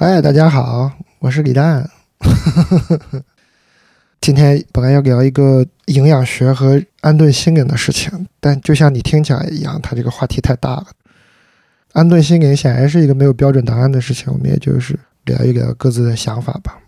[0.00, 1.90] 嗨，大家好，我是李诞。
[4.22, 10.86] 今天本来要聊一个营养学和安顿心灵的事情，但就像你听起来一样，它这个话题太大了。
[11.94, 16.78] 安顿心灵显然是一个没有标准答案的事情，我们也就是聊一聊各自的想法吧。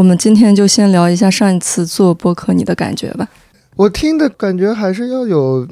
[0.00, 3.28] 我们今天就先聊一下上一次做播客你的感觉吧。
[3.76, 5.68] 我听的感觉还是要有，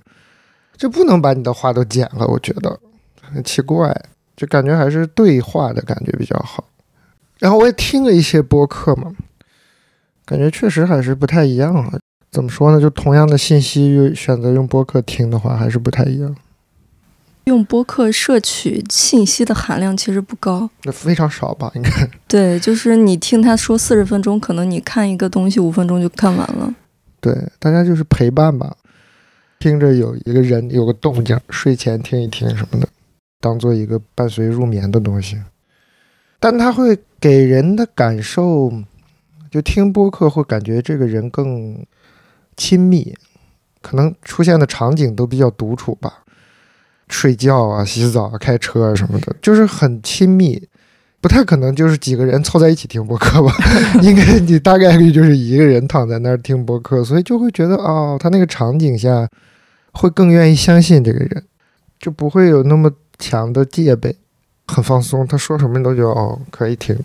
[0.76, 2.78] 就不能把你的话都剪了，我觉得
[3.22, 3.90] 很奇怪，
[4.36, 6.62] 就感觉还是对话的感觉比较好。
[7.38, 9.10] 然后我也听了一些播客嘛，
[10.26, 11.98] 感觉确实还是不太一样啊。
[12.30, 12.78] 怎么说呢？
[12.78, 16.36] 就同样的信息，选择用播客听的话，还是不太一样。
[17.48, 21.72] 用播客摄取信息的含量其实不高，那非常少吧？
[21.74, 21.90] 应该
[22.28, 26.74] 对，就是你听他说四十分钟，可能你看一个东西五分钟就看完了。
[27.20, 28.76] 对，大家就是陪伴吧，
[29.58, 32.86] 听着有一个人有个动静，睡前听一听什么的，
[33.40, 35.36] 当做一个伴随入眠的东西。
[36.38, 38.72] 但他会给人的感受，
[39.50, 41.84] 就听播客会感觉这个人更
[42.56, 43.16] 亲密，
[43.82, 46.22] 可能出现的场景都比较独处吧。
[47.08, 50.62] 睡觉啊，洗澡啊，开车啊什么的，就是很亲密，
[51.20, 53.52] 不太可能就是几个人凑在一起听播客吧？
[54.02, 59.28] 应该你大概率就是一个人躺在那儿听播客，所以就会觉得哦，他那个场景下
[59.92, 61.44] 会更愿意相信这个人，
[61.98, 64.14] 就不会有那么强的戒备，
[64.66, 65.26] 很放松。
[65.26, 66.96] 他说什么你都觉得哦可以听，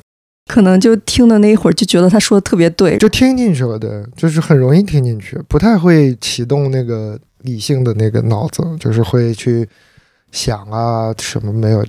[0.52, 3.80] 可能就听的那一会儿就觉得他说的特别对，就听进去了。
[3.80, 9.68] 对，就是很容易听进去，不太会启动那个理性的那个脑子，就是会去。
[10.34, 11.86] 想啊，什么没有？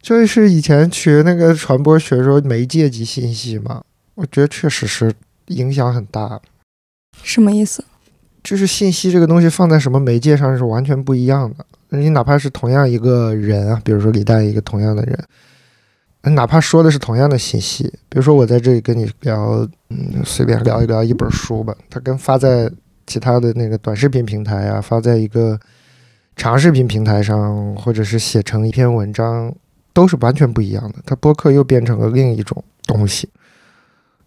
[0.00, 3.82] 就是以前学那个传播学说媒介及信息嘛，
[4.14, 5.12] 我觉得确实是
[5.48, 6.40] 影响很大。
[7.22, 7.84] 什么意思？
[8.44, 11.66] 就是信息这个东西放在什么媒介上是完全不一样的。
[11.98, 22.70] 你哪怕是同样一个人啊，比如说李诞一个同样的人，哪怕说的是同样的信息，比如说我在这里跟你聊，嗯，随便聊一聊一本书吧，它跟发在
[23.08, 25.58] 其他的那个短视频平台啊，发在一个。
[26.38, 29.52] 长视频平台上，或者是写成一篇文章，
[29.92, 31.00] 都是完全不一样的。
[31.04, 33.28] 它播客又变成了另一种东西，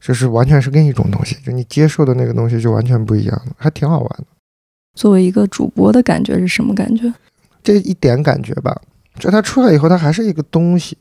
[0.02, 4.26] 就是完全是另一种东西，就你接受的那个东西就完全不一样了，还挺好玩的。
[4.94, 7.12] 作为一个主播的感觉是什么感觉？
[7.64, 8.76] 这一点感觉吧，
[9.18, 10.98] 就它出来以后，它还是一个东西，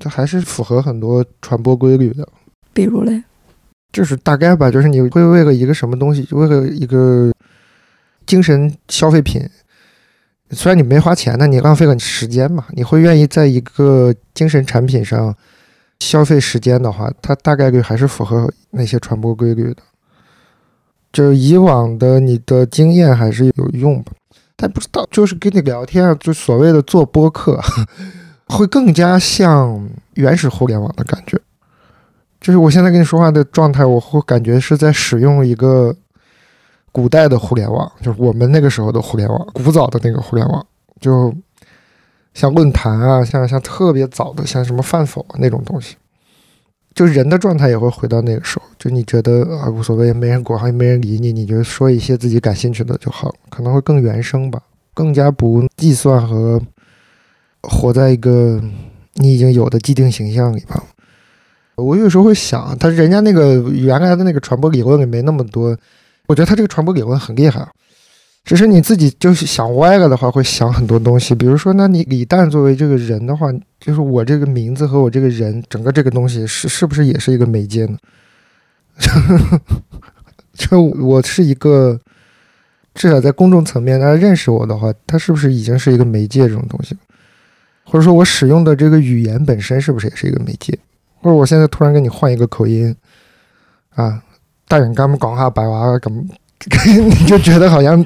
[0.00, 2.28] 它还是符合很多传播规律的。
[2.72, 3.22] 比如嘞，
[3.92, 7.32] 就是大概吧，就是你会为了一个什么东西，为了一个
[8.26, 9.48] 精神消费品。
[10.50, 12.64] 虽然你没花钱，那你浪费了时间嘛？
[12.70, 15.34] 你会愿意在一个精神产品上
[15.98, 19.82] 消费时间的话，它大概率还是符合那些传播规律的。
[21.12, 24.12] 就以往的你的经验还是有用吧？
[24.54, 27.60] 但不知道，就是跟你聊天啊，就所谓的做播客，
[28.46, 31.40] 会更加像原始互联网的感觉。
[32.40, 35.96] 就是我现在跟你说话的状态，我会感觉是在使用一个。
[36.96, 40.66] 古代的互联网就是我们那个时候的互联网，古早的那个互联网，
[40.98, 41.30] 就
[42.32, 45.96] 像论坛啊，像像特别早的，像什么饭否那种东西，
[46.94, 54.58] 就人的状态也会回到那个时候，就你觉得啊无所谓，没人管，也没人理你，你就说一些自己感兴趣的就好，可能会更原生吧，
[54.94, 56.58] 更加不计算和
[57.60, 58.58] 活在一个
[59.16, 60.82] 你已经有的既定形象里吧。
[61.74, 65.76] 我有时候会想，他人家那个原来的那个传播理论里没那么多。
[66.26, 67.66] 我觉得他这个传播理论很厉害，
[68.44, 71.34] 只是你自己就是想歪了的话，会想很多东西。
[71.34, 77.98] 比如说，那你李诞作为这个人的话，就是我这个名字和我这个人，整个这个东西是是不是也是一个媒介呢？
[80.54, 82.00] 就我是一个，
[82.94, 86.96] 至少在公众层面，大家认识我的话，他是不是已经是一个媒介这种东西？
[87.84, 90.76] 或者说我使用的这个语言本身是不是也是一个媒介？
[91.20, 92.94] 或者我现在突然给你换一个口音，
[93.94, 94.22] 啊？
[94.68, 96.10] 大人刚们讲话白话，咁
[96.86, 98.04] 你 就觉得好像，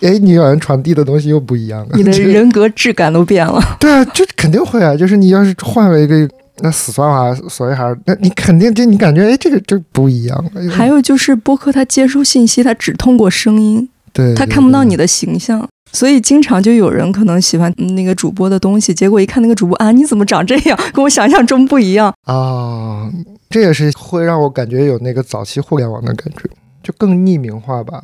[0.00, 1.90] 哎，你好像传递的东西又不一样了。
[1.94, 3.60] 你的人格质感都变了。
[3.80, 4.94] 对啊，就肯定会啊。
[4.94, 6.28] 就是你要是换了一个
[6.60, 10.70] 那死算法，所以还是那你肯定就你感觉，哎，这个就不一样了。
[10.70, 23.10] 还有就是播客，它接收信息，它只通过声音，对，它看不到你的形象，所以经常就有人可能喜欢那个主播的东西，结果一看那个主播啊，你怎么长这样，跟我想象中不一样啊。
[23.50, 26.48] 这也是会让我感觉有那个早期互联网的感觉，
[26.82, 28.02] 就更匿名化吧。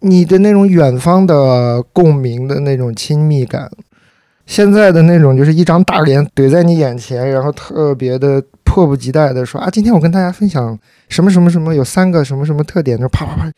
[0.00, 3.70] 你的那种远方的共鸣的那种亲密感，
[4.46, 10.76] 现在的那种就是一张大脸怼在你眼前，然后特别的迫不及待的说啊，今天我跟大家分享
[11.08, 13.52] 什么什么什么，有三个什么什么特点，就啪啪啪，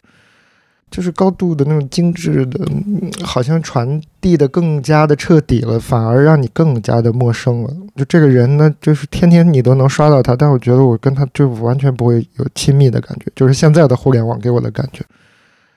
[0.92, 2.60] 就是高度的那种精致的，
[3.24, 7.74] 好像传递的更加的彻底了，反而让你更加的陌生了。
[7.96, 15.02] 就这个人呢，就是天天你都能刷到他，但我觉得我跟他就完全不会有亲密的感觉，就是现在的互联网给我的感觉，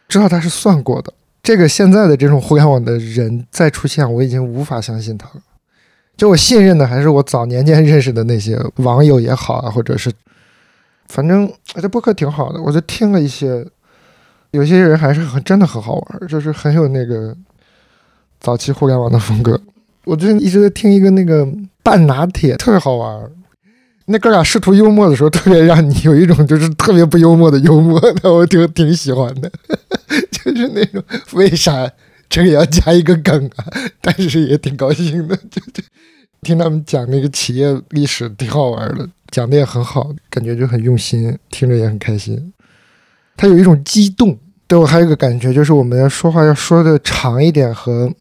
[0.10, 1.14] 知道他是算过的。
[1.42, 5.42] 这个现在的这种互联网的人再出现，我已经无法相信他了。
[6.18, 10.12] 就我信任的还是我早年间认识的那些网友也好啊，或者是，
[11.08, 13.66] 反正这播客挺好的，我就听了一些，
[14.56, 17.36] 有些人还是很真的很好玩，就是很有那个
[18.40, 19.60] 早期互联网的风格。
[20.06, 21.48] 我最近一直在听一个那个
[21.84, 23.30] 半拿铁，特别好玩。
[24.06, 29.52] 那哥俩试图幽默的时候，特别让你有一种就是特别不幽默的幽默，那我挺挺喜欢的，
[30.32, 31.04] 就是那种
[31.34, 31.92] 为啥
[32.30, 33.66] 这个要加一个梗啊？
[34.00, 35.84] 但是也挺高兴的，就就
[36.44, 42.54] 听他们讲那个企业历史挺好玩的，讲的也很好，感觉就很用心，听着也很开心。
[43.36, 48.12] 他有一种激动，对我还有一个感觉就是我们要说话要说的长一点和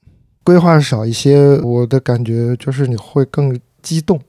[0.42, 4.20] 规划少一些，我的感觉就是你会更激动。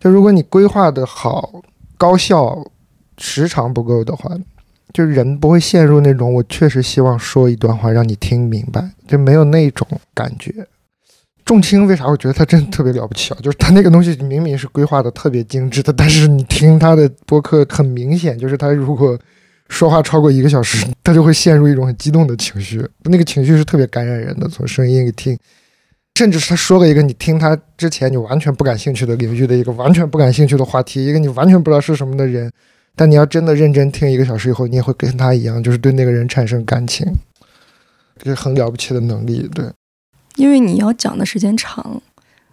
[0.00, 1.62] 就如果你规划的好、
[1.98, 2.66] 高效、
[3.18, 4.30] 时长不够的话，
[4.92, 10.66] 就人不会陷入那种我确实希望说一段话让你听明白，就没有那种感觉。
[11.44, 13.38] 重卿为啥我觉得他真的特别了不起啊？
[13.42, 19.18] 就是他那个东西明明是规划的特别精致的，但是你听他的播客很明显，就是他如果
[19.74, 25.36] 说话超过一个小时， 他就会陷入一种很激动的情绪，那个情绪是特别感染人的，从声音一听。
[26.14, 32.48] 甚至是他说了一个你听他之前你完全不感兴趣的领域的一个完全不感兴趣的话题，一个你完全不知道是什么的人，
[32.94, 37.04] 但你要真的认真听一个小时以后，你也会跟他一样，就是对那个人产生感情，
[38.16, 39.50] 这是很了不起的能力。
[39.52, 39.64] 对，
[40.36, 42.00] 因为你要讲的时间长，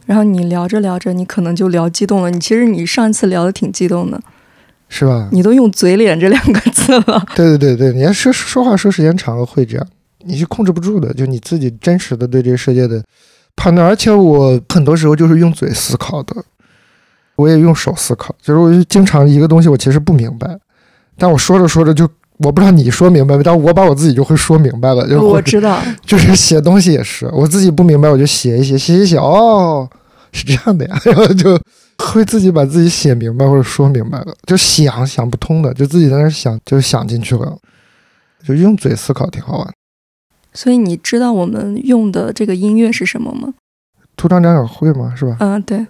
[0.07, 2.31] 然后你聊着聊着，你可能就聊激动了。
[2.31, 4.19] 你其实你上一次聊的挺激动的，
[4.93, 5.29] 是吧？
[5.31, 7.25] 你都用嘴脸这两个字了。
[7.33, 9.87] 对对对对，你要说说话说时间长了会这样，
[10.25, 13.01] 你是控制不住的，就你自己真实的对这个世界的。
[13.55, 16.35] 判断，而且我很多时候就是用嘴思考的，
[17.35, 20.57] 我也用手思考，就是我就经常一个东西我其实不明白，
[21.17, 22.07] 但我说着说着就
[22.37, 25.07] 我不知道你说明白没，但我把我自己就会说明白了。
[25.07, 29.87] 就我知道， 就是写东西也是，我自己不明白我就写一写，写一写，哦，
[30.31, 31.59] 是这样的呀，然 后就
[32.01, 37.57] 会自己把自己写明白或者说明白了，就想想不通的，就自己在那想就想进去了，
[38.43, 39.73] 就用嘴思考挺好玩。
[40.53, 43.53] 所以你知道我们用的这个音乐是什么吗？
[44.17, 45.13] 图章长讲会吗？
[45.15, 45.37] 是吧？
[45.39, 45.85] 嗯，对。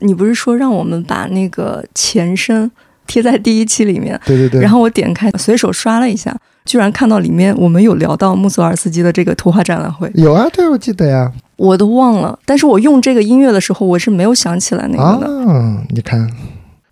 [0.00, 2.70] 你不是说让我们把那个前身
[3.06, 4.20] 贴在第一期里面？
[4.26, 4.60] 对对对。
[4.60, 10.10] 然后我点开，随手刷了一下，居然看到里面我们有聊到穆索尔斯基的这个图画展览会。
[10.14, 11.30] 有啊，对，我记得呀。
[11.56, 15.52] 我都忘了，但是我用这个音乐的时候，我是没有想起来那个的。
[15.52, 16.28] 啊，你看，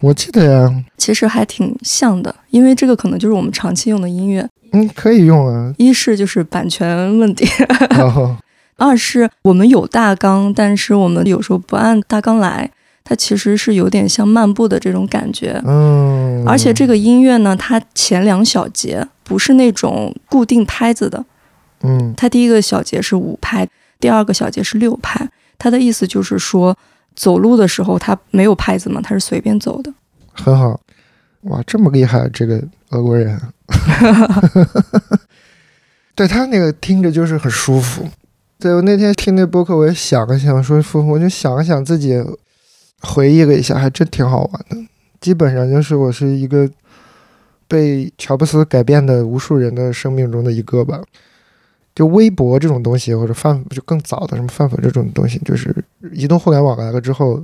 [0.01, 0.85] 我记得呀。
[0.99, 4.47] 其实还挺像的，因为这个可能就是我们长期用的音乐。
[4.73, 5.75] 嗯，可以用啊。
[5.79, 7.47] 一是就是版权问题，
[8.77, 12.71] 二是我们有大纲，但是我们有时候不按大纲来，
[13.03, 15.61] 它其实是有点像漫步的这种感觉。
[15.67, 21.25] 嗯，而且这个音乐呢，它前两小节不是那种固定拍子的。
[21.81, 23.67] 嗯，它第一个小节是五拍，
[23.99, 25.26] 第二个小节是六拍。
[25.56, 26.76] 它的意思就是说，
[27.17, 29.90] 走路的时候它没有拍子嘛，它是随便走的。
[30.34, 30.79] 很好，
[31.44, 33.40] 哇，这么厉害，这个俄国人。
[36.14, 38.07] 对他那个听着就是很舒服。
[38.59, 40.76] 对我那天听那播客，我也想了想，说
[41.07, 42.23] 我就想了想自己，
[43.00, 44.76] 回忆了一下，还真挺好玩的。
[45.23, 46.68] 基本上就是我是一个
[47.73, 51.02] 被乔布斯改变的无数人的生命中的一个吧。
[51.95, 55.75] 就微博这种东西，或者泛就更早的什么泛粉这种东西，就是
[56.12, 57.43] 移动互联网来了之后。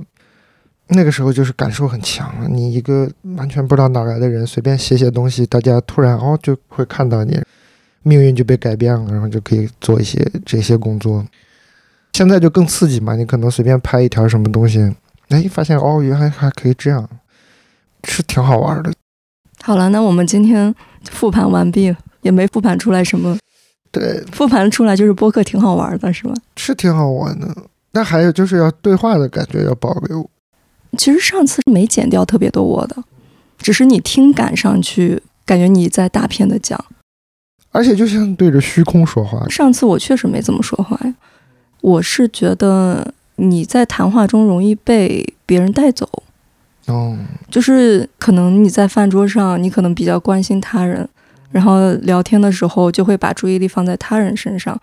[0.91, 3.07] 那个时候就是感受很强，你一个
[3.37, 7.39] 完全不知道哪来的人，随便写写东西，大家突然哦就会看到你，
[8.01, 11.23] 命运就被改变了，然后就可以做一些这些工作。
[12.13, 14.79] 现在就更刺激嘛，你可能随便拍一条什么东西，
[15.27, 17.07] 哎，发现哦原来还可以这样，
[18.05, 18.91] 是挺好玩的。
[19.69, 20.73] 好了，那我们今天
[21.11, 23.37] 复盘完毕，也没复盘出来什么。
[23.91, 26.33] 对，复盘出来就是播客挺好玩的，是吧？
[26.57, 27.55] 是挺好玩的，
[27.91, 30.27] 那还有就是要对话的感觉要保留。
[30.97, 33.03] 其实上次没剪掉特别多我的，
[33.59, 36.83] 只是你听感上去感觉你在大片的讲，
[37.71, 39.47] 而且就像对着虚空说话。
[39.49, 41.13] 上次我确实没怎么说话呀，
[41.81, 46.23] 我是觉得你在谈话中容易被别人带走，
[46.89, 47.15] 哦，
[47.49, 51.07] 就是可能你在饭桌上，你可能比较关心他人，
[51.51, 54.79] 然后聊天的时候就会把注意力放在他人身上，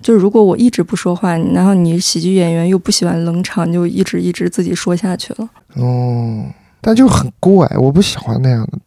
[0.00, 5.48] 就是如果我一直不说话，然后你喜剧演员又不喜欢冷场，就一直一直自己说下去了。
[5.74, 6.46] 哦，
[6.80, 8.78] 但就很怪，我不喜欢那样的。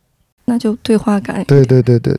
[0.45, 1.43] 那就对话感。
[1.45, 2.17] 对对对对。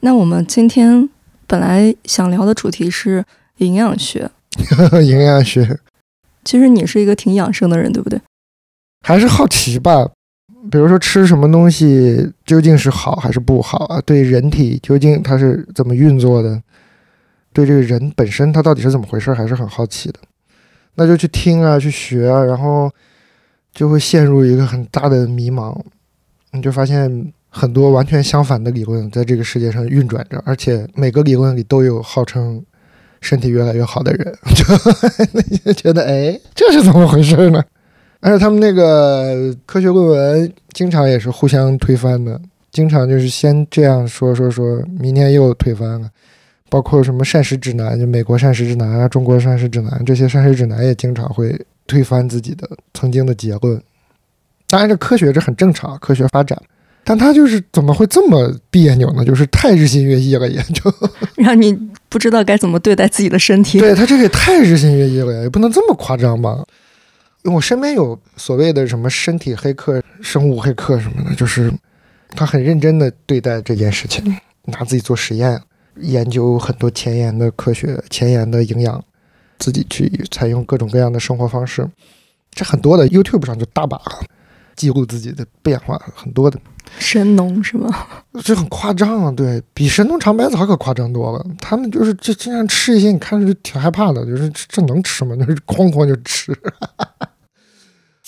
[0.00, 1.08] 那我们今天
[1.46, 3.24] 本来想聊的主题是
[3.56, 4.30] 营养学。
[5.02, 5.78] 营养学。
[6.44, 8.20] 其实你是一个挺养生的人，对不对？
[9.08, 10.06] 还是好奇吧。
[10.70, 13.98] 比如说吃什么东西究竟是好还是不好啊？
[14.04, 16.62] 对人体究竟它是怎么运作的？
[17.54, 20.18] 对这个人本身他到底是怎么回事，还是很好奇的。
[20.96, 22.90] 那就去听啊，去学啊，然后
[23.72, 25.74] 就会陷入一个很大的迷茫。
[26.52, 32.62] 你就发现很多完全相反的理论在这个世界上运转着，而且每个理论里都有号称
[33.22, 34.36] 身体越来越好的人，
[35.64, 37.64] 就觉得哎，这是怎么回事呢？
[38.20, 42.40] 而且他们那个科学论文经常也是互相推翻的，
[42.72, 46.08] 经常就是先这样说说说，明天又推翻了。
[46.70, 53.80] 包括什么膳食指南，就美国膳食指南啊，中国膳食指南，这些膳食指南也经常会推翻自己的曾经的结论。
[54.68, 56.60] 当然，这科学这很正常，科学发展，
[57.04, 59.24] 但他就是怎么会这么别扭呢？
[59.24, 60.92] 就是太日新月异了，也就
[61.42, 61.72] 让你
[62.10, 63.80] 不知道该怎么对待自己的身体。
[63.80, 66.62] 对他这个也太日新月异了，也不能这么夸张吧？
[67.52, 71.72] 我身边有所谓的什么身体黑客、生物黑客什么的，就是
[72.30, 75.60] 他很认真的对待这件事情，拿自己做实验。
[76.00, 79.02] 研究很多前沿的科学、前沿的营养，
[79.58, 81.84] 自己去采用各种各样的生活方式，
[82.52, 84.00] 这很多的 YouTube 上就大把
[84.76, 86.56] 记录自己的变化，很多的
[87.00, 87.88] 神农是吗？
[88.44, 91.44] 这很夸张啊，对比神农尝百草可夸张多了。
[91.60, 95.34] 他们就是这经常吃一些，你看着就挺害怕的，就是这能吃吗？
[95.44, 96.56] 就是哐哐就吃。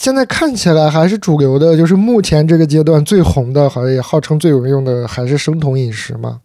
[0.01, 6.41] 现在看起来还是主流的，就是目前这个阶段最红的，好像也号称最有用的，还是生酮饮食嘛。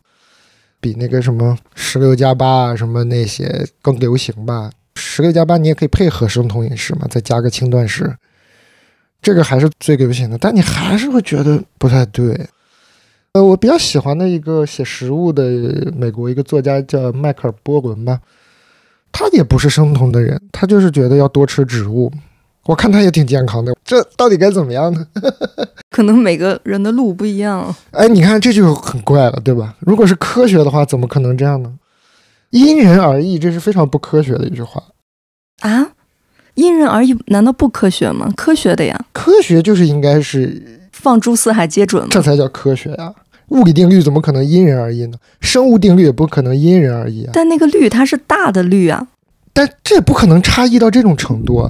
[0.81, 4.69] 比那个什么十六加八啊，什么那些更流行吧。
[4.97, 8.13] 十六加八你也可以配合生酮饮食嘛，再加个轻断食，
[9.21, 10.37] 这个还是最流行的。
[10.37, 12.37] 但你还是会觉得不太对。
[13.31, 15.43] 呃，我比较喜欢的一个写食物的
[15.95, 18.19] 美国一个作家叫迈克尔·波伦吧，
[19.13, 22.11] 他也不是生酮的人，他就是觉得要多吃植物。
[22.65, 25.05] 我看他也挺健康的，这到底该怎么样呢？
[25.91, 27.73] 可能每个人的路不一样。
[27.91, 29.75] 哎，你看这就很怪了，对吧？
[29.79, 31.71] 如果是科学的话，怎么可能这样呢？
[32.49, 34.81] 因人而异，这是非常不科学的一句话
[35.61, 35.91] 啊！
[36.55, 38.31] 因人而异，难道不科学吗？
[38.35, 38.99] 科学的呀！
[39.11, 43.13] 科学就是应该是放诸四海皆准，这才叫科学呀！
[43.49, 45.17] 物理定律怎么可能因人而异呢？
[45.39, 47.31] 生物定律也不可能因人而异啊！
[47.33, 49.07] 但那个律它是大的律啊！
[49.53, 51.69] 但这也不可能差异到这种程度。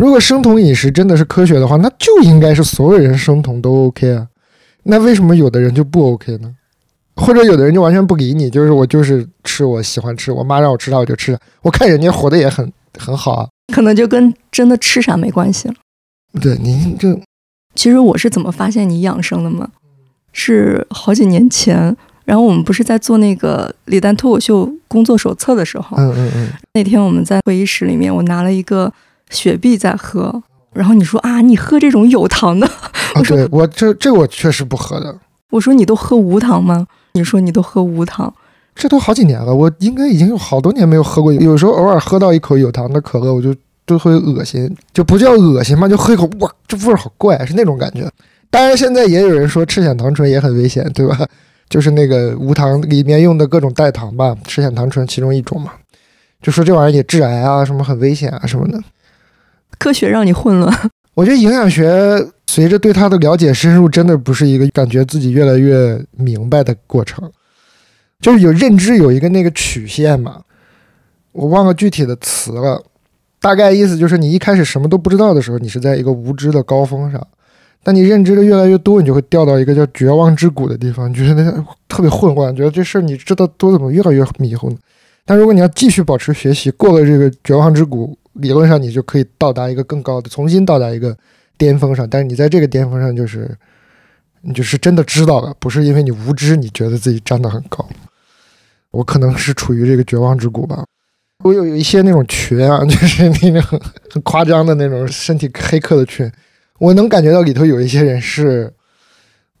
[0.00, 4.26] 如果生酮饮食真的是科学的话，那就应该是所有人生酮都 OK 啊。
[4.84, 6.54] 那为什么有的人就不 OK 呢？
[7.16, 11.38] 或者有的人就完全不理你，就是我就是吃我喜欢吃，我妈让我吃啥我就吃啥。
[11.60, 15.74] 我看人家活的也很很好啊，可能就跟真的吃啥没关系了。
[16.40, 17.20] 对，您这
[17.74, 19.68] 其实我是怎么发现你养生的吗？
[20.32, 28.90] 是好几年前，然后我们不是在做那个李诞脱口秀工作手册的时候，嗯嗯嗯，那天我们在会议室里面，我拿了一个。
[29.30, 30.42] 雪碧在喝，
[30.74, 32.68] 然后你说啊，你喝这种有糖的？
[33.16, 35.16] 我说我这这我确实不喝的。
[35.50, 36.86] 我说你都喝无糖吗？
[37.14, 38.32] 你说你都喝无糖，
[38.74, 41.32] 这都好几年了，我应该已经有好多年没有喝过。
[41.32, 48.08] 有时候偶尔喝到一口有糖的可乐，我就都会恶心，就不叫恶心嘛，就喝一口，哇，这味儿好怪，是那种感觉。
[48.48, 51.18] 当然现在也有人说赤藓糖醇也很危险，对吧？
[51.68, 55.72] 就是那个无糖里面用的各种代糖吧，赤藓糖醇其中一种嘛，
[56.42, 58.80] 就说这玩意儿也致癌啊，什么很危险啊什么的。
[59.78, 67.30] 科学让你混乱，我觉得营养学随着对它的了解深入，真的不是一个感觉自己越来越明白的过程，
[68.20, 70.42] 就是有认知有一个那个曲线嘛，
[71.32, 72.82] 我忘了具体的词了，
[73.40, 77.26] 大概意思就是你一开始什么都不知道的时候，你是在一个无知的高峰上，
[77.82, 84.76] 但你认知的越来越多，你就会掉到一个叫绝望之谷的地方，你觉得特别混乱，觉得这事儿你知道多怎么越来越迷糊呢？
[85.24, 88.16] 但如果你要继续保持学习，过了这个绝望之谷。
[88.34, 91.16] 理论上你就可以到达一个更高的，重新到达一个
[91.58, 92.08] 巅峰上。
[92.08, 93.56] 但是你在这个巅峰上，就是
[94.42, 97.86] 你就是真的知道了，不是因为你无知，你觉得自己站得很高。
[98.92, 100.84] 我可能是处于这个绝望之谷吧。
[101.42, 106.30] 我有有一些那种群啊， 就是那种很夸张的那种身体黑客的群，
[106.78, 108.72] 我能感觉到里头有一些人是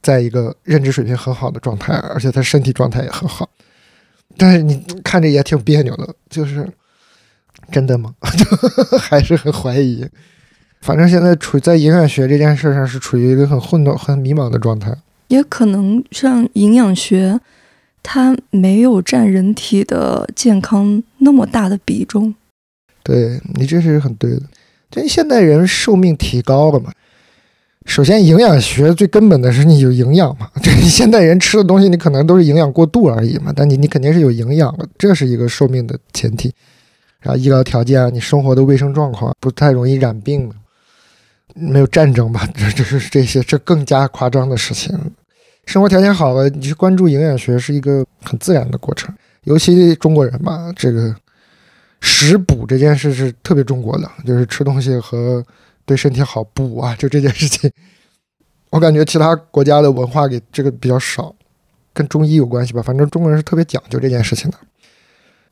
[0.02, 3.48] 在一个认知水平很好的状态，而且他身体状态也很好。
[4.36, 6.68] 但是你看着也挺别扭的，就是。
[7.70, 8.14] 真的吗？
[8.98, 10.06] 还是很怀疑。
[10.80, 14.94] 反正现在处在营养学这件事上是处于一个很混沌、很迷茫的状态。
[15.28, 17.38] 也可能像营养学，
[18.02, 22.34] 它没有占人体的健康那么大的比重。
[23.02, 24.42] 对你这是很对的，
[24.90, 26.90] 这现代人寿命提高了嘛。
[27.86, 30.50] 首先，营养学最根本的是你有营养嘛？
[30.62, 33.52] 这现代人吃的东西，你可能都是营养过度而已嘛。
[33.54, 36.52] 但你你肯定是有营养的，这是一个寿命的前提。
[37.20, 40.50] 然后医疗条件啊，你生活的卫生状况不太容易染病，
[41.54, 42.48] 没有战争吧？
[42.54, 44.98] 这这是这些，这更加夸张的事情。
[45.66, 49.14] 生活条件好了，你去关注营养学是一个很自然的过程。
[49.44, 51.14] 尤其中国人嘛，这个
[52.00, 55.44] 食补这件事是特别中国的，就是吃东西和。
[55.86, 57.68] 对身体好补啊，就这件事情，
[58.68, 61.34] 我感觉其他国家的文化给这个比较少，
[61.92, 62.80] 跟中医有关系吧。
[62.80, 64.58] 反正中国人是特别讲究这件事情的。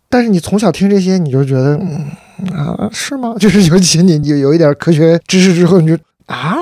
[0.09, 2.11] 但是你从小听这些，你就觉得，嗯
[2.53, 3.35] 啊，是吗？
[3.41, 6.57] 就是尤其你你有一点科学知识之后，你就啊，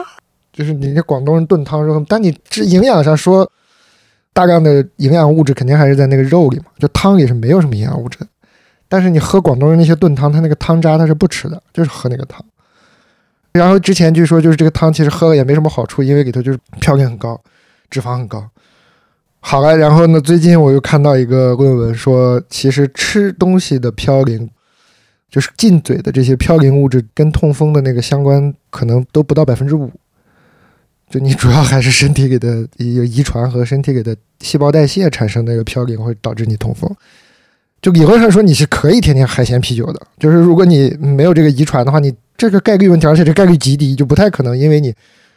[0.52, 3.48] 就是你这广东人炖汤之后，但你这营养上说，
[4.32, 8.26] 大量的营养物质肯定还是在那个肉里嘛，就汤里是没有什么营养物质的。
[8.88, 12.44] 但是你喝广东人那些炖汤，他那个汤渣他是不吃的，就是喝那个汤。
[13.52, 17.40] 然后之前据说就是这个汤其实喝了也没什么好处，因为里头就是嘌呤很高，
[17.90, 18.44] 脂肪很高。
[19.48, 24.48] 好了，然后呢，最近我又看到一个论文说，其实吃东西的嘌呤，
[25.30, 29.88] 就是进嘴的这些嘌呤物质跟痛风的那个相关可能都不到百分之五。
[31.08, 36.90] 就你主要还是身体给的有遗传和身体给的细胞代谢产生那个嘌呤会导致你痛风。
[37.80, 42.12] 就理论上说你是可以天天海鲜啤酒的，就是如果你没有这个遗传的话，你。
[42.36, 44.92] 这个概率问题，而且这概率极低，就不太可能因为你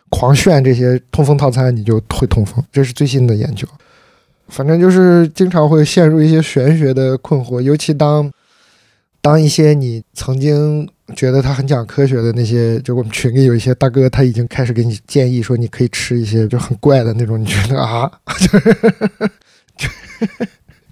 [0.10, 2.62] 狂炫这些痛风套餐，你就会痛风。
[2.74, 3.66] 这是最新的研究。
[4.50, 8.32] 反正就是经常会陷入一些玄学的困惑，尤其当
[9.22, 18.12] 当一些你曾经觉得他很讲科学的那些，就我们群里有一些大哥，他已经开始给你建议说你可以吃一些就很怪的那种，你觉得啊？
[18.40, 18.78] 就是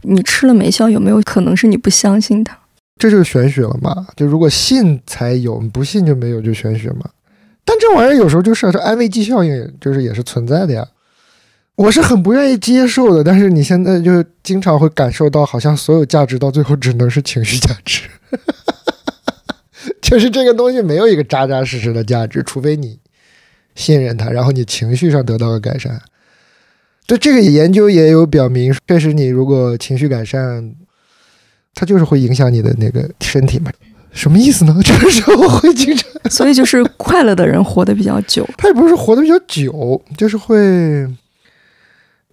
[0.01, 2.57] 你吃了没效，有没有可能是你不相信他？
[2.97, 4.07] 这就是玄学了嘛？
[4.15, 7.09] 就如果信才有，不信就没有，就玄学嘛。
[7.63, 10.87] 但这玩意儿有时候就是这安慰剂效应，就是也是存在的呀。
[11.77, 18.01] 我是很不愿意接受的，但是你现在就经常会感受到，好像所有价值到最后只能是情绪价值，
[20.01, 22.99] 就是这个东西没有一个扎扎实实的价值，除非你
[23.75, 26.01] 信任它，然后你情绪上得到了改善。
[27.05, 30.75] 对这个研究也有表明，确实你如果情绪改善。
[31.79, 33.71] 它就是会影响你的那个身体嘛？
[34.11, 34.75] 什么意思呢？
[34.83, 38.43] 就是我会经常，所以就是快乐的人活得比较久。
[38.57, 40.55] 他也不是活得比较久，就是会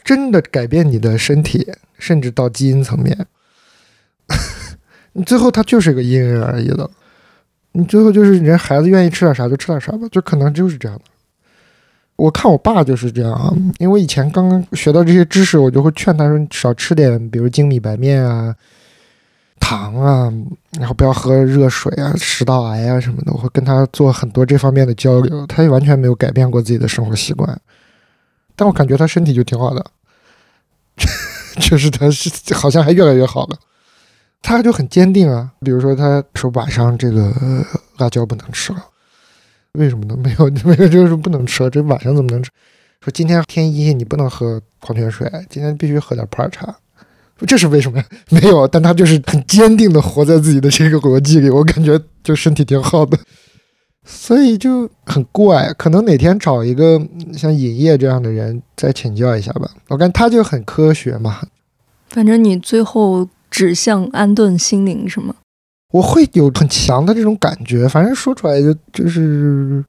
[0.04, 1.66] 真的改变你的身体，
[1.98, 3.26] 甚至到基因层面。
[5.14, 6.88] 你最后他就是个因人而异的。
[7.72, 11.04] 你最后就是人孩子愿意吃点啥就吃点啥吧，就可能就是这样的。
[12.16, 18.54] 我看我爸就是这样啊，因为我以前刚刚学到这些知识，我就会劝他说少吃点，比如精米白面啊。
[19.60, 20.30] 糖啊，
[20.78, 25.46] 然后不要喝热水啊，食道癌啊什么的，我会跟他做很多这方面的交流。
[25.46, 27.58] 他也完全没有改变过自己的生活习惯，
[28.56, 29.84] 但我感觉他身体就挺好的，
[31.60, 33.58] 确 实他是好像还越来越好了。
[34.42, 37.32] 他就很坚定啊，比如说他说晚上这个
[37.96, 38.84] 辣椒不能吃了，
[39.72, 40.16] 为什么呢？
[40.22, 42.50] 没有没有就是不能吃了，这晚上怎么能吃？
[43.00, 46.74] 说今天天一你不能喝矿泉水，今天必须喝点普洱茶。
[47.46, 48.04] 这是为什么呀？
[48.30, 53.18] 没有，但他就是很坚定的活在自己的这个逻辑里，我感觉就身体挺好的，
[54.04, 55.72] 所以就很怪。
[55.78, 57.00] 可能哪天找一个
[57.32, 59.70] 像尹烨这样的人再请教一下吧。
[59.88, 61.40] 我感觉他就很科学嘛。
[62.10, 65.34] 反正你最后指向安顿心灵是吗？
[65.92, 69.84] 我会有很强的这种感觉，反正说出来就就是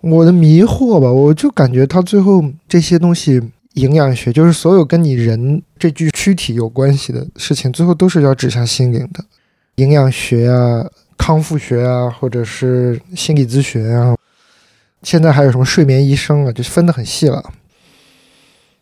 [0.00, 1.10] 我的迷惑吧。
[1.10, 3.42] 我就感觉他最后这些东西。
[3.74, 9.24] 营养学就是所有跟你人这具躯体有关系的事情，最后都是要指向心灵的。
[9.74, 14.16] 营养学啊，康复学啊，或者是心理咨询啊，
[15.02, 17.42] 现在还有什么睡眠医生啊，就分得很细了。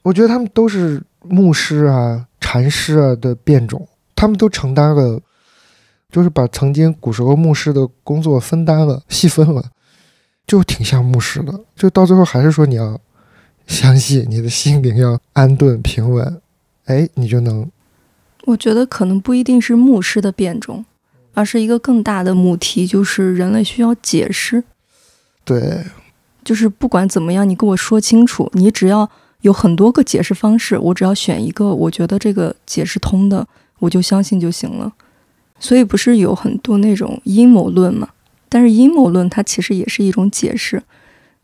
[0.03, 5.21] 我觉得他们都是牧师啊、禅师啊的变种，他们都承担了，
[6.11, 9.65] 就是把曾经古时候牧师的工作分担了、细分了，
[10.47, 11.61] 就挺像牧师的。
[11.77, 13.01] 就到最后还是说你要。
[13.65, 16.43] 相信你的心灵要安顿平稳，
[16.87, 17.71] 哎，你就能。
[18.45, 20.85] 我觉得可能不一定是牧师的变种，
[21.35, 24.65] 而是一个更大的母题，就是人类需要解释。
[25.45, 25.85] 对，
[26.45, 33.47] 就是不管怎么样，你跟我说清楚，你只要有很多个解释方式，我只要选一个，我觉得这个解释通的，
[33.81, 34.93] 我就相信就行了。
[35.59, 38.09] 所以不是有很多那种阴谋论嘛？
[38.49, 40.83] 但是阴谋论它其实也是一种解释。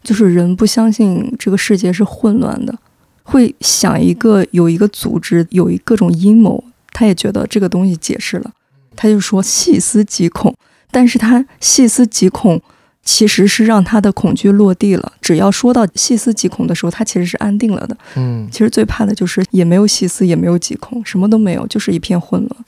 [0.01, 2.79] 就是人不相信这个世界是混乱的，
[3.25, 8.53] 会想一个有一个组织，有一各种阴谋，他也觉得这个东西解释了，
[8.99, 10.53] 他就说细思极恐，
[10.91, 12.61] 但是他细思极恐。
[13.05, 15.13] 其实是让他的恐惧落地了。
[15.23, 17.97] 只要说到细思极恐的时候，他其实是安定了的。
[18.17, 22.65] 嗯，其实最怕的就是也没有细思，也没有极恐，什么都没有，就是一片混乱。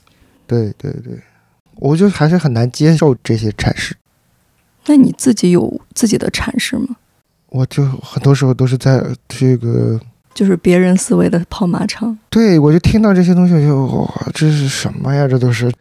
[0.47, 1.13] 对对对，
[1.75, 3.95] 我就还是很难接受这些阐释。
[4.87, 6.95] 那你自己有自己的阐释吗？
[7.49, 9.99] 我就很多时候都是在这个，
[10.33, 12.17] 就是别人思维的跑马场。
[12.31, 15.27] 对我就听到这些东西，我就哇，这是什么呀？
[15.27, 15.71] 这都是。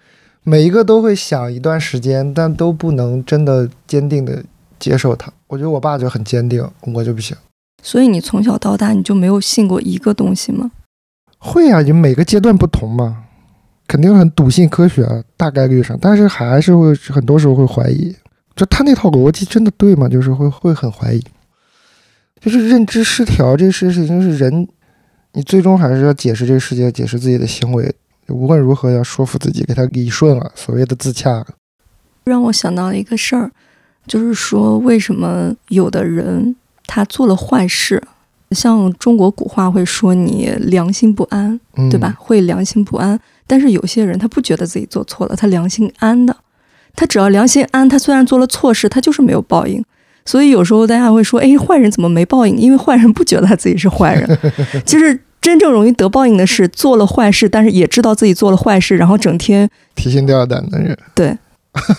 [0.42, 4.42] 每一个都会想一段时间，但都不能真的坚定的
[4.78, 5.32] 接受它。
[5.48, 7.36] 我觉得我爸就很坚定，我就不行。
[7.82, 10.70] 所以你从小到大你就没有信过一个东西吗？
[11.38, 13.24] 会啊，就每个阶段不同嘛，
[13.86, 18.14] 肯定很笃信科学，大概率上，但是还是会很多时候会怀疑，
[18.54, 20.08] 就他那套逻辑真的对吗？
[20.08, 21.22] 就是会会很怀疑，
[22.40, 24.68] 就是认知失调这事情是人，
[25.32, 27.94] 你最终还是要解释这个世界，解释自己的行为。
[28.30, 31.44] 无论如何要说服自己，给他理顺了，所谓的自洽。
[32.24, 33.50] 让我想到了一个事儿，
[34.06, 36.54] 就是说为什么有的人
[36.86, 38.02] 他做了坏事，
[38.50, 41.58] 像中国古话会说你良心不安，
[41.90, 42.14] 对吧？
[42.18, 43.18] 会良心不安。
[43.46, 46.36] 但是有些人他不觉得自己做错了，他良心安的，
[46.94, 49.84] 他只要良心安，他虽然做了错事，他就是没有报应。
[50.24, 52.56] 所以有时候大家会说，哎，坏人怎么没报应？
[52.56, 54.38] 因为坏人不觉得他自己是坏人，
[54.84, 55.18] 其实。
[55.40, 60.96] 真正容易得报应的是做了坏事，但是也知道自己做了坏事，然后整天提心吊胆的人。
[61.14, 61.36] 对，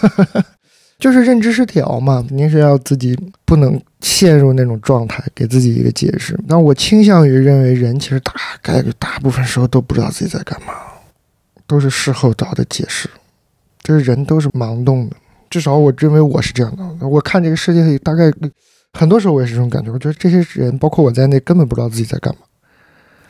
[0.99, 6.39] 就是认知失调嘛，肯定是要自己不能陷入那种状态，给自己一个解释。
[6.47, 10.73] 那我倾向于认为，人其实大概率大部分时候都不知道自己在干嘛，
[11.65, 13.09] 都是事后找的解释。
[13.81, 15.15] 就是人都是盲动的，
[15.49, 17.07] 至少我认为我是这样的。
[17.07, 18.31] 我看这个世界里，大概
[18.93, 19.91] 很多时候我也是这种感觉。
[19.91, 22.41] 我觉得这些人，包括我在内，根本不知道自己在干嘛。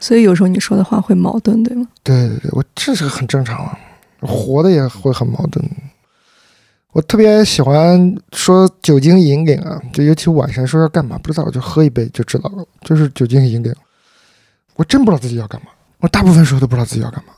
[0.01, 1.87] 所以有时候你说的话会矛盾，对吗？
[2.03, 3.77] 对对对，我这是很正常，
[4.19, 5.63] 活的也会很矛盾。
[6.91, 13.73] 我特别喜欢说酒精引领啊，就尤其晚上说要干嘛不知道我，就喝一杯就知道了，就是酒精引领。
[14.75, 15.67] 我真不知道自己要干嘛，
[15.99, 17.33] 我大部分时候都不知道自己要干嘛。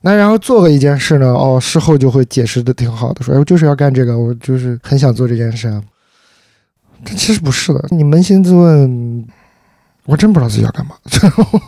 [0.00, 5.82] 那然后做了一件事呢，哦，事后就会解释的挺好的，说哎，我就是要干这个，我就是很想做这件事啊。
[7.04, 9.26] 但其实不是的，你扪心自问。
[10.06, 10.96] 我真不知道自己要干嘛，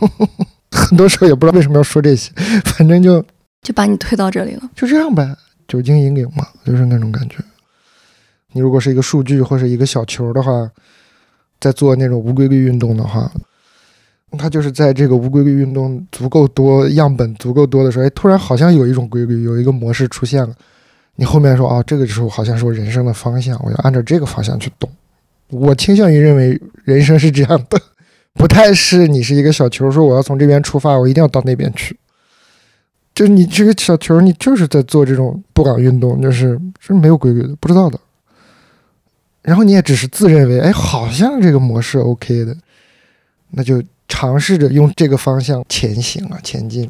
[0.71, 2.31] 很多时候也不知道为什么要说这些，
[2.65, 3.23] 反正就
[3.61, 5.35] 就把你推到这里了，就这样呗，
[5.67, 7.37] 酒精引领嘛，就是那种感觉。
[8.51, 10.69] 你如果是一个数据或者一个小球的话，
[11.59, 13.31] 在做那种无规律运动的话，
[14.37, 20.53] 它就是在这个无规律运动足够多、样本足够多的时候，哎，突然好像有一种规律，有一个模式出现了，
[21.15, 24.89] 你后面说啊，这个时候好像是我人生的方向，我要按照这个方向去动。
[25.49, 27.79] 我倾向于认为人生是这样的。
[28.33, 31.97] 不太是你是一个小球，说我要从这边出发，我一定要到那边去。
[33.13, 37.99] 就是你这个小球，你就是在做这种不搞运动，就是是没有规律的，不知道的。
[39.43, 42.57] 然后你也只是自认为，哎，好像这个模式 OK 的，
[43.51, 46.89] 那就尝试着用这个方向前行啊，前进。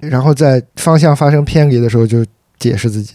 [0.00, 2.24] 然后在方向发生偏离的时候，就
[2.58, 3.14] 解释自己。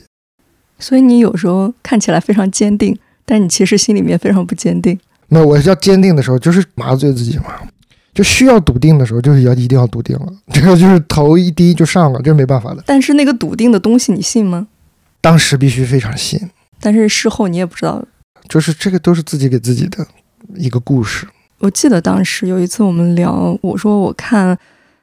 [0.79, 4.97] 所以你有时候看起来非常坚定，但你其实心里面非常不坚定。
[5.33, 7.45] 那我要坚定的时候，就是麻醉自己嘛，
[8.13, 10.27] 就需要笃定的时候，就是要一定要笃定了。
[10.51, 12.83] 这个就是头一低就上了，这没办法的。
[12.85, 14.67] 但是那个笃定的东西，你信吗？
[15.21, 16.37] 当时必须非常信，
[16.81, 18.03] 但是事后你也不知道。
[18.49, 20.05] 就是这个都是自己给自己的
[20.55, 21.25] 一个故事。
[21.59, 24.57] 我记得当时有一次我们聊，我说我看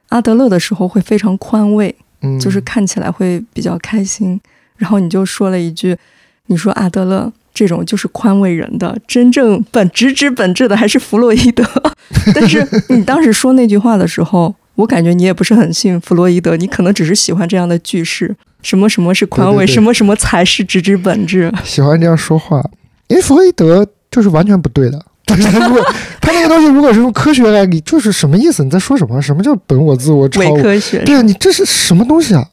[0.09, 4.39] 阿德勒的时候会非常宽慰，嗯，就是看起来会比较开心。
[4.77, 5.97] 然后你就说了一句，
[6.45, 7.33] 你说阿德勒。
[7.59, 11.61] 这种就是宽慰人的，真正本直指本质的还是弗洛伊德。
[12.33, 21.51] 但是你当时说那句话的时候，我感觉你也不是很信弗洛伊德，你可能只是喜欢这样的句式，什么什么是宽慰，什么什么才是直指本质。
[21.65, 22.63] 喜欢这样说话，
[23.09, 24.97] 因为弗洛伊德就是完全不对的。
[25.29, 25.85] 如果
[26.21, 28.63] 他那个东西如果是用科学来理，就是什么意思？
[28.63, 29.21] 你在说什么？
[29.21, 31.03] 什么叫本我、自我、超伪科学？
[31.03, 32.47] 对啊，你这是什么东西啊？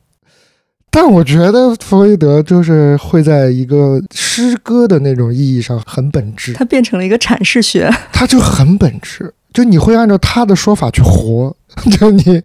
[0.97, 11.55] 但我觉得弗洛伊德就是会在一个诗歌的那种意义上很本质，它变成了一个阐释学，它就很本质，就你会按照他的说法去活，
[12.01, 12.43] 就你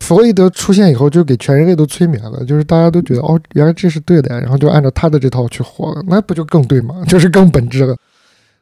[0.00, 5.92] 弗洛伊德出现以后，就给全人类都催眠了，就是大家都觉得哦，原来这是对的呀，然后就按照他的这套去活。
[5.92, 6.94] 了，那不就更对吗？
[7.06, 7.94] 就是更本质了。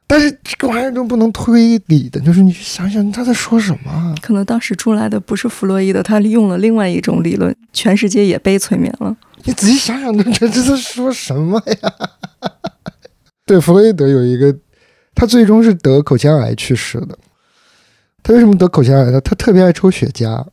[0.06, 4.14] 但是这个玩意儿都不能推理的，就是你去想想他在说什么。
[4.20, 9.16] 可能当时出来的不是弗洛伊德，他利用了另外一种理论，全世界也被催眠了。
[9.44, 11.92] 你仔细想想，这这在说什么呀？
[13.46, 14.54] 对，弗洛伊德有一个，
[15.14, 17.18] 他最终是得口腔癌去世的。
[18.22, 19.20] 他为什么得口腔癌呢？
[19.20, 20.46] 他特别爱抽雪茄。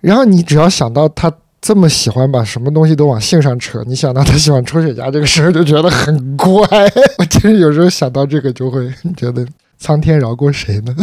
[0.00, 6.56] 然后你只要想到他这么喜欢把什么东西都往性上扯，你想到他喜欢抽雪茄这个事儿，就觉得很怪。
[7.18, 9.46] 我其实有时候想到这个，就会觉得
[9.78, 10.94] 苍天饶过谁呢？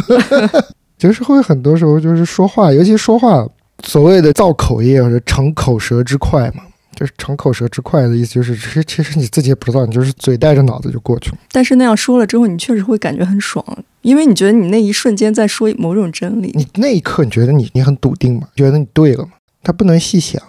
[0.97, 3.47] 就是会很多时候就是说话，尤其说话，
[3.83, 6.63] 所谓的造口业或者逞口舌之快嘛。
[6.95, 11.37] 就是逞口舌之快的意思，就是其实其实你自己也不知道，你就是嘴带着脑子就过去了。
[11.51, 13.63] 但是那样说了之后，你确实会感觉很爽，
[14.01, 16.51] 因为你觉得你那一瞬间在说某种真理。
[16.55, 18.47] 你那一刻你觉得你你很笃定嘛？
[18.55, 19.29] 觉得你对了嘛？
[19.67, 20.41] 他不能细想。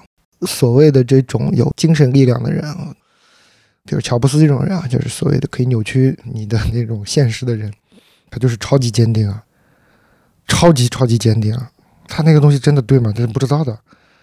[0.47, 2.95] 所谓的这种有精神力量的人啊，
[3.85, 7.69] 比如乔布斯这种人啊，就是所谓的可以扭曲你的那种现实的人，
[8.31, 9.43] 他就是超级坚定啊，
[10.47, 11.69] 超级超级坚定啊。
[12.07, 13.13] 他那个东西真的对吗？
[13.13, 13.77] 这是不知道的。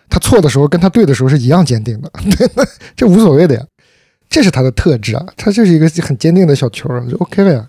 [0.07, 3.65] 他错的时候跟他对的时候是一样坚定的， 对这无所谓的呀，
[4.29, 7.67] 这是他的特质啊，他就是一个很坚定的小球，就 OK 了呀。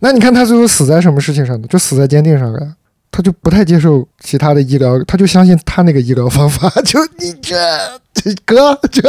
[0.00, 1.66] 那你看他最后死在什么事情上呢？
[1.68, 2.76] 就死在坚定上了呀。
[3.10, 6.68] 他就不太接受其他的医疗，他就相信他那个医疗方法。
[6.84, 7.56] 就你这
[8.14, 9.02] 这哥这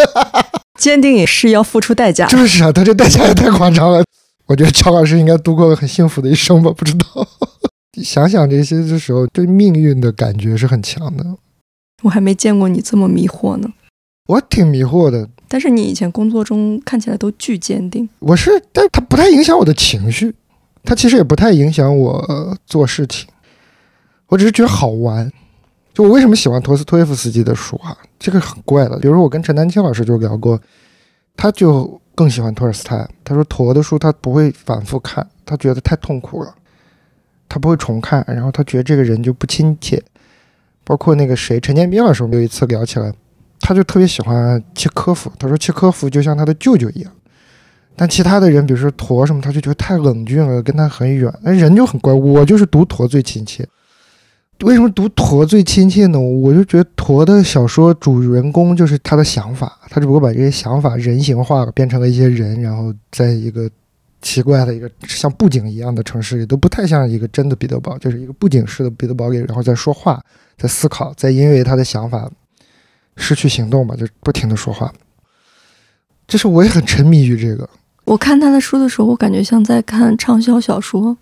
[0.80, 4.04] 坚定也是要付出代价，就是啊，他这代价也太夸张了。
[4.46, 6.72] 我觉得乔老师应该度过了很幸福的一生吧？
[6.76, 7.28] 不知道，
[8.02, 11.24] 想想这些的时候，对命运的感觉是很强的。
[12.02, 13.68] 我还没见过你这么迷惑呢，
[14.28, 15.30] 我挺迷惑的。
[15.48, 18.08] 但是你以前工作中看起来都巨坚定。
[18.20, 20.34] 我是，但它不太影响我的情绪，
[20.84, 23.28] 它其实也不太影响我做事情。
[24.30, 25.30] 我只是觉得好玩。
[25.94, 27.98] 就我为什么喜欢托斯托耶夫斯基的书啊？
[28.18, 28.98] 这个很怪的。
[29.00, 30.58] 比如说我跟陈丹青老师就聊过，
[31.36, 33.06] 他就更喜欢托尔斯泰。
[33.24, 36.56] 他说陀的书他不会反复看，他觉得太痛苦了，
[37.50, 38.24] 他不会重看。
[38.28, 40.02] 然后他觉得这个人就不亲切。
[40.86, 43.14] 包括那个谁，陈建斌老师，我们有一次聊起来，
[43.60, 45.32] 他就特别喜欢契科夫。
[45.38, 47.12] 他说契科夫就像他的舅舅一样，
[47.96, 51.32] 但其他的人，比如说驼什么，他就觉得太冷峻了，跟他很远。
[51.42, 53.68] 那人就很怪，我就是读陀最亲切。
[54.66, 56.20] 为什么读驼最亲切呢？
[56.20, 63.70] 我就觉得驼的小说主人公就是他的想法，他只不过把这些想法人形化了，变成了一些人，然后在一个
[64.22, 70.22] 奇怪的一个像布景一样的城市里，都不太像一个真的彼得堡，就是一个布景式的彼得堡里，然后在说话。
[70.58, 72.30] 在思考，在因为他的想法
[73.16, 74.94] 失去行动吧，就不停的说话。
[76.28, 77.70] 就是我也很沉迷于这个。
[78.04, 81.18] 我看他的书的时候，我感觉像在看畅销小说。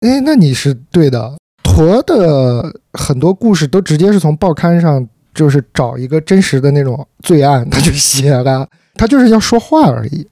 [0.00, 1.36] 哎，那你是对的。
[1.78, 10.26] 驼的很多故事都直接是从报刊上，就是找一个真实的那种罪案，他就写了，他就是要说话而已。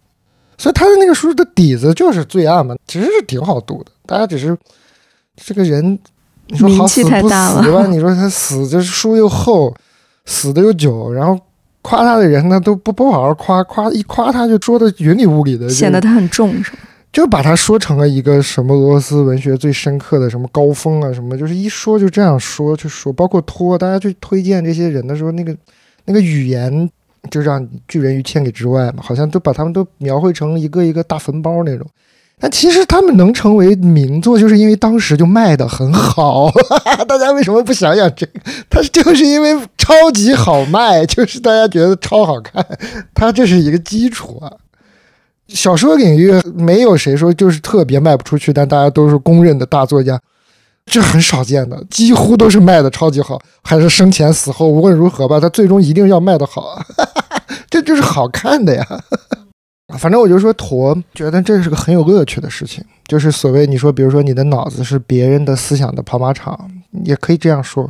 [0.58, 3.92] 所以他的那个书的底子就是罪案嘛，其实是挺好读的。
[4.06, 4.56] 大家只是
[5.36, 5.98] 这个人。
[6.48, 7.34] 你说好死不死
[7.72, 7.86] 吧？
[7.88, 9.74] 你说他死就是书又厚，
[10.24, 11.36] 死的又久，然后
[11.82, 16.72] 夸他的人呢都不不好好夸，夸一夸他就说的云里雾里的，显得他很重，是
[17.16, 25.56] 就把它说成了一个什么俄罗斯文学最深刻的什么高峰啊什么，就是一说就这样说就说，包括托大家去推荐这些人的时候，那个
[26.04, 26.90] 那个语言
[27.30, 31.86] 就让拒人于千里之外嘛，好像都把他们都描绘成一个一个大坟包那种。
[32.38, 36.52] 但其实他们能成为名作，就是因为当时就卖的很好。
[37.08, 38.32] 大家为什么不想想这个？
[38.68, 42.62] 它就是因为超级好卖，就是大家觉得超好看，
[43.14, 44.52] 它这是一个基础啊。
[45.48, 50.20] 小说领域没有谁说就是特别卖不出去，但大家都是公认的大作家，
[50.86, 56.80] 这很少见的，几乎都是卖的超级好，还是生前死后无论如何吧，他最终一定要卖的好，
[57.70, 58.84] 这就是好看的呀。
[59.98, 66.68] 反正我就说，驼觉得这是个很有乐趣的事情，就是所谓你说，比如说你的脑子是别人的思想的跑马场，
[67.04, 67.88] 也可以这样说，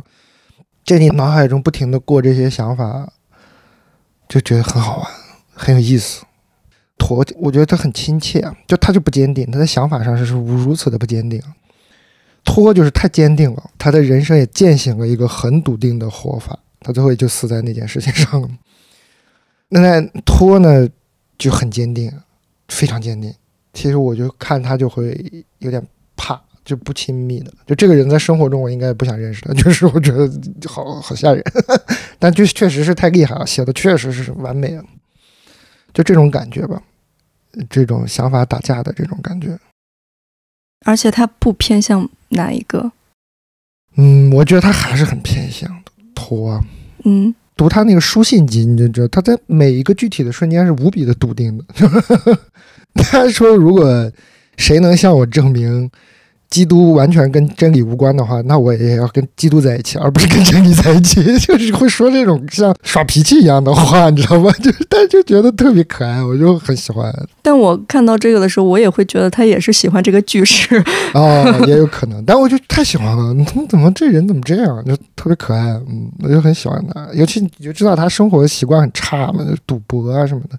[0.85, 3.09] 在你脑海中不停的过这些想法，
[4.29, 5.07] 就觉得很好玩，
[5.55, 6.21] 很有意思。
[6.97, 11.41] 驼，我觉得他很亲切啊，就他就不坚定，他的想法上是如如此的不坚定。
[12.43, 18.49] 托就是太坚定了，他的人生也践行了一个很笃定的活法，他最后也就死在那件事情上了。
[19.69, 20.87] 那托呢？
[21.37, 22.11] 就很坚定，
[22.67, 23.31] 非常坚定。
[23.71, 25.15] 其实我就看他就会
[25.59, 25.79] 有点
[26.15, 27.53] 怕，就不亲密的。
[27.67, 29.53] 就这个人在生活中，我应该不想认识他。
[29.61, 30.27] 就是我觉得
[30.67, 31.43] 好好吓人，
[32.17, 34.83] 但就确实是太厉害了，写的确实是完美了。
[35.97, 36.79] 就这种感觉吧，
[37.67, 39.57] 这种想法打架的这种感觉。
[40.85, 42.91] 而且他不偏向哪一个？
[43.95, 45.91] 嗯，我觉得他还是很偏向的。
[46.13, 46.63] 托，
[47.03, 47.33] 嗯。
[47.55, 51.65] 读他那个书信集，你就知道他在每一个具体的瞬间是无比的笃定的。
[52.93, 54.11] 他说：“如果
[54.57, 55.89] 谁能向我证明
[56.49, 61.21] 基督完全跟真理无关的话，那我也要跟基督在一起，而不是跟真理在一起。
[61.39, 64.51] 就是会说这种像耍脾气一样的话，你知道吗？
[64.63, 67.13] 就但就觉得特别可爱，我就很喜欢。
[67.41, 70.81] 但我看到这个的时候，我也会觉得他也是喜欢这个句式。
[71.13, 73.33] 哦，也有可能，但我就太喜欢了。
[73.33, 74.83] 你怎么这人怎么这样？
[74.85, 77.07] 就特别可爱，嗯，我就很喜欢他。
[77.13, 80.57] 尤其你就知道他生活习惯很差嘛，就赌博啊什么的。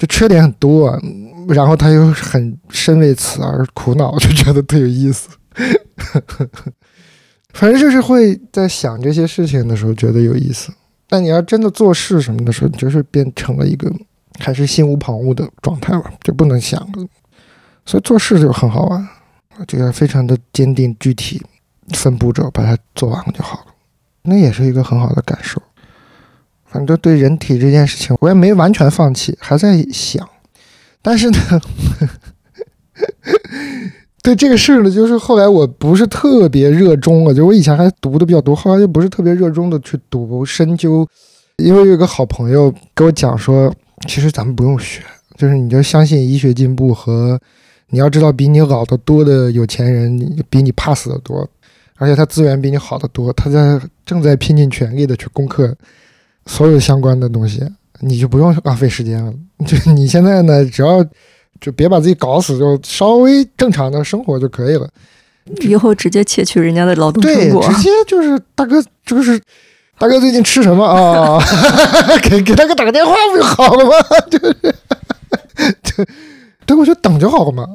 [0.00, 0.98] 就缺点很多，
[1.46, 5.28] 然后他又很深为此而苦恼， 就觉得特有意思。
[7.52, 10.72] 反正就是会在想这些事情的时候觉得有意思，
[11.06, 13.92] 但你要真的做事什么的时候，你就是变成了一个
[14.38, 17.06] 还是心无旁骛的状态吧，就不能想了。
[17.84, 19.06] 所以做事就很好玩，
[19.68, 21.44] 就要非常的坚定、具体、
[21.90, 23.66] 分步骤把它做完了就好了。
[24.22, 25.60] 那也是一个很好的感受。
[26.70, 30.28] 反正对人体这件事情，我也没完全放弃，还在想。
[31.02, 31.38] 但是呢，
[34.22, 41.06] 对这个事儿呢，就是后来我不是特别热衷了，就我以前还读的比较多，后来就不是特别热衷的去读深究。
[41.56, 43.74] 因为有个好朋友给我讲说，
[44.06, 45.02] 其实咱们不用学，
[45.36, 47.38] 就是你就相信医学进步和
[47.88, 51.48] 你要知道，比你老得多的有钱人比你怕死的多，
[51.96, 55.76] 而且他资源比你好得多，他在正在拼尽全力的去攻克。
[56.46, 57.62] 所有相关的东西，
[58.00, 59.32] 你就不用浪费时间了。
[59.66, 61.04] 就你现在呢，只要
[61.60, 64.88] 就别把自己搞死，就稍微正常的生活就可以了。
[65.62, 69.40] 以后直接窃取人家的劳动成果，直接就是大哥，就是
[69.98, 71.42] 大哥最近吃什么啊？
[72.22, 73.92] 给给大哥打个电话不就好了吗？
[74.30, 74.54] 就是，
[75.82, 76.04] 就
[76.66, 77.66] 对，我就等就好了嘛。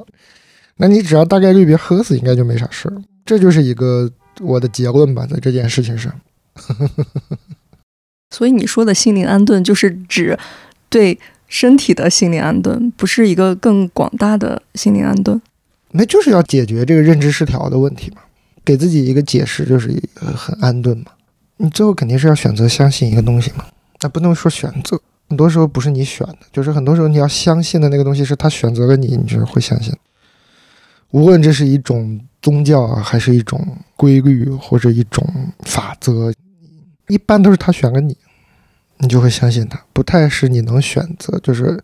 [0.78, 2.96] 那你只要大概率别喝死，应该就没啥事儿。
[3.26, 4.10] 这就是一个
[4.42, 6.12] 我的结论吧，在这件事情上。
[8.32, 10.38] 所以你说的心灵安顿，就是指
[10.90, 15.42] 对身体的心灵安顿，不是一个更广大的心灵安顿。
[15.92, 18.22] 那就是要解决这个认知失调的问题嘛，
[18.66, 21.06] 给自己一个解释，就是很安顿嘛。
[21.58, 23.64] 你最后肯定是要选择相信一个东西嘛，
[24.02, 29.94] 那不能说选择，很多时候不是你选的，就是很多时候你要相信的那个东西是他选择了你，你就会相信。
[31.12, 35.26] 无论这是一种宗教啊，还是一种规律或者一种
[35.64, 36.34] 法则，
[37.08, 38.16] 一般都是他选了你。
[39.00, 41.78] 你就会相信他，不太是你能选择，就是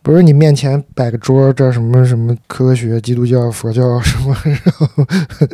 [0.00, 4.88] 不是你面前摆个桌，这什么什么科学、基督教、佛教什么，然后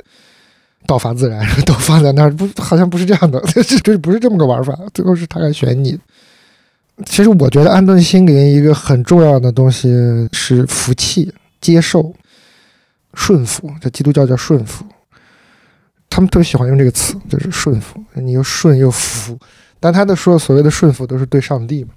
[0.87, 4.79] 道法自然都放在那儿，不好像不是这样的， 这这不是这么个玩法。
[4.93, 5.99] 最后是他来选你。
[7.07, 9.89] 其实我觉得安顿心灵一个很重要的东西
[10.31, 12.15] 是服气、接受、
[13.15, 13.73] 顺服。
[13.81, 14.85] 这基督教叫顺服，
[16.11, 19.39] 他们特别喜欢用这个词，就是顺服，你又顺又服。
[19.79, 21.91] 但他的说所谓的顺服都是对上帝嘛？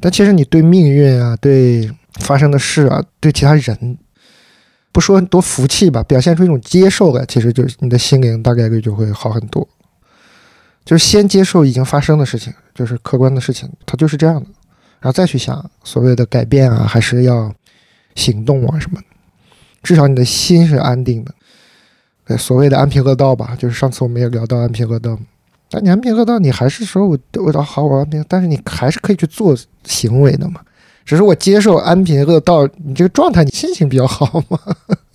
[0.00, 1.88] 但其实你对命运啊，对
[2.20, 3.98] 发生的事啊，对其他人，
[4.90, 9.68] 不说多服气吧，表现出一种接受来，其实就是你的心灵大概率就会好很多。
[10.84, 14.46] 就是先接受已经发生的事情，就是客观的事情，它就是这样的，
[15.00, 17.54] 然后再去想所谓的改变啊，还是要
[18.16, 19.06] 行动啊什么的。
[19.82, 21.34] 至少你的心是安定的，
[22.38, 25.18] 所谓的安贫乐道吧，就是上次我们也聊到安贫乐道。
[25.70, 30.60] 但你安贫乐道，你还是说我我倒好我安贫，但是你还是可以去做行为的嘛。
[31.04, 34.58] 只是我接受安贫乐道，你这个状态，你心情比较好嘛。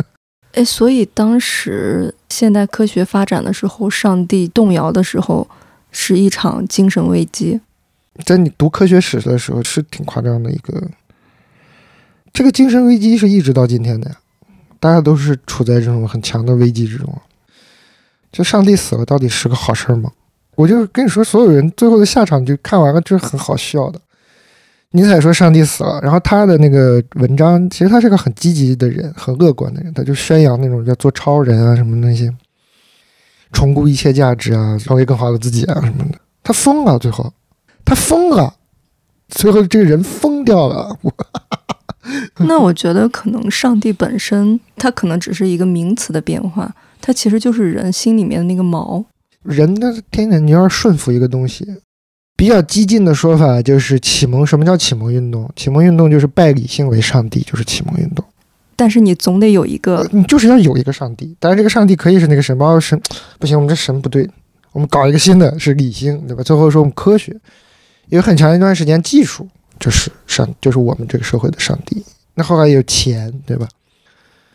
[0.54, 5.48] 哎，所以当时现代科学发展的时候，上帝动摇的时候，
[5.92, 7.62] 是一场精神危机。
[8.26, 10.90] 在你读科学史的时候，是挺夸张的一个。
[12.34, 14.16] 这个精神危机是一直到今天的呀，
[14.80, 17.14] 大家都是处在这种很强的危机之中。
[18.32, 20.12] 就上帝死了，到底是个好事儿吗？
[20.56, 24.00] 我就跟你说，所有人最后的下场就看完了，就是很好笑的。
[24.92, 32.32] 尼采说上帝死了，然后他的那个文章，其实他是个很积极的人，很乐观的人，他就宣扬那种叫做超人啊什么那些，
[33.52, 36.20] 重估一切价值啊，成为更好的自己啊什么的。
[36.44, 37.32] 他疯了，最后
[37.86, 38.54] 他疯了，
[39.30, 40.98] 最后这个人疯掉了。
[41.02, 41.14] 我
[42.48, 49.06] 那我觉得可能上帝本身，它可能只是一个名词的变化，它其实就是人心里面的那个毛。
[49.44, 51.66] 人的天天你要顺服一个东西，
[52.36, 54.46] 比较激进的说法就是启蒙。
[54.46, 55.50] 什么叫启蒙运动？
[55.56, 58.24] 启蒙运动就是拜理性为上帝，就是启蒙运动。
[58.76, 61.36] 但是你总得有一个，你就是要有一个上帝。
[61.40, 63.00] 但是这个上帝可以是那个神，包括神
[63.38, 64.30] 不行，我们这神不对，
[64.72, 66.42] 我们搞一个新的，是理性，对吧？
[66.44, 67.36] 最后说我们科学，
[68.08, 69.48] 有很长一段时间技术
[69.80, 72.04] 就是上，就是我们这个社会的上帝。
[72.36, 73.68] 那后来有钱，对吧？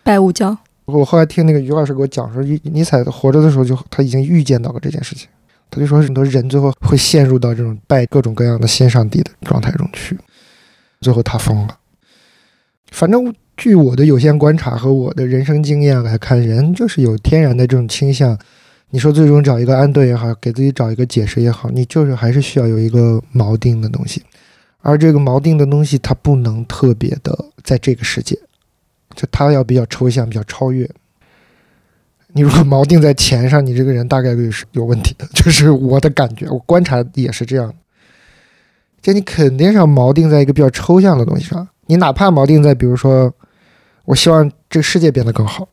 [0.03, 0.57] 拜物教。
[0.85, 5.27] 我后来听那个于老师给我讲说，尼采活着的时候就他已经预见到了这件事情，
[5.71, 10.19] 他就说很多人最后会陷入到这种拜各种各样的新上帝的状态中去，
[11.01, 11.79] 最后他疯了。
[12.91, 18.39] 反正据我的有限观察和我的人生经验来看，人就是有天然的这种倾向。
[18.91, 24.23] 你说最终找一个安顿也好，给自己找一个解释也好，你就是还是需要有一个锚定的东西。
[24.85, 28.39] 而这个锚定的东西，它不能特别的在这个世界，
[29.15, 30.89] 就它要比较抽象，比较超越。
[32.35, 35.27] 你如果锚定在钱上，你这个人大概率是有问题的。
[35.33, 37.73] 就是我的感觉，我观察也是这样。
[39.01, 41.67] 就你肯定是要锚定在一个比较抽象的东西上。
[41.87, 43.33] 你哪怕锚定在，比如说，
[44.05, 45.67] 我希望这个世界变得更好。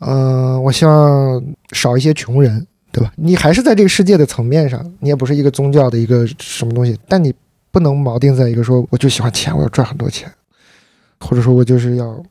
[0.00, 3.12] 嗯，我希望少一些穷人，对吧？
[3.16, 7.32] 你还是在这个世界的层面上，你也不是一个宗教的一个什么东西，但你
[7.74, 10.32] 不能锚定在一个说我就喜欢钱，我要赚很多钱，
[11.18, 12.22] 或者说我就是要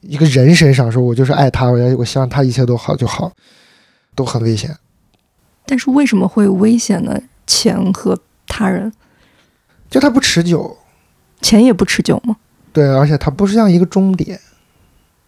[0.00, 3.30] 一个人身上说，我就是爱他，我要我希望他一切都好就好，
[4.16, 4.76] 都很危险。
[5.64, 7.16] 但是为什么会危险呢？
[7.46, 8.92] 钱和他人，
[9.88, 10.76] 就它不持久，
[11.40, 12.38] 钱也不持久吗？
[12.72, 14.40] 对，而且它不是像一个终点。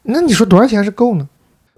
[0.03, 1.29] 那你说多少钱是够呢？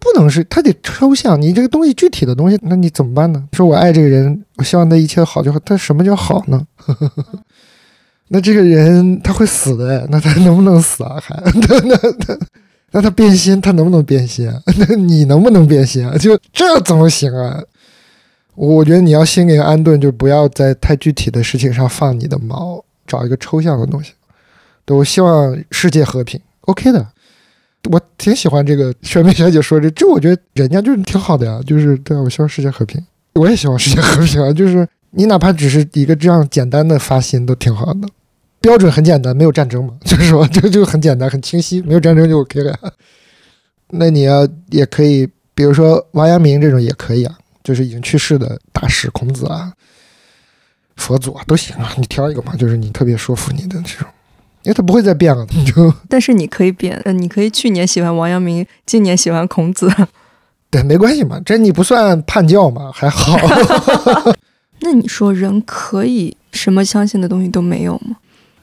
[0.03, 1.41] 不能是，他得抽象。
[1.41, 3.43] 你这个东西具体的东西，那你怎么办呢？
[3.53, 5.59] 说我爱这个人，我希望他一切好就好。
[5.61, 6.67] 他什么叫好呢？
[8.29, 11.21] 那这个人他会死的，那他能不能死啊？
[11.23, 11.97] 还 那那
[12.27, 12.39] 那
[12.91, 14.51] 那他变心，他能不能变心？
[14.77, 16.17] 那你能不能变心啊？
[16.19, 17.63] 就这怎么行啊？
[18.55, 24.13] 我觉得你要心灵安顿，就不要在太具体的事情上放你的毛，找一个抽象的东西。
[24.85, 27.07] 对我希望世界和平，OK 的。
[27.91, 33.05] 我挺喜欢这个玄梅小姐说的，这我觉得人家就是挺好的呀，就是对我希望世界和平，
[33.35, 34.53] 我也希望世界和平啊。
[34.53, 38.09] 就是你哪怕只是一个这样简单的发心都挺好的，
[38.61, 42.78] 标准很简单，没有战争嘛，就是说这就很简单很清晰，没有战争就 OK 了。
[43.89, 49.72] 那你要也可以，比如说王阳明这种也可以啊，就是已经去世的大师孔子啊、
[50.97, 54.09] 佛祖啊都行啊，你挑一个嘛，就是你特别说服你的这种。
[54.65, 55.93] 因为他不会再变了，你就。
[56.09, 59.91] 但是你可以变，呃，你可以去年喜欢王阳明，今年喜欢孔子。
[60.71, 63.37] 对，没关系嘛，这你不算叛教嘛，还好。
[64.81, 68.17] 那你说人可以什么相信的东西都没有吗？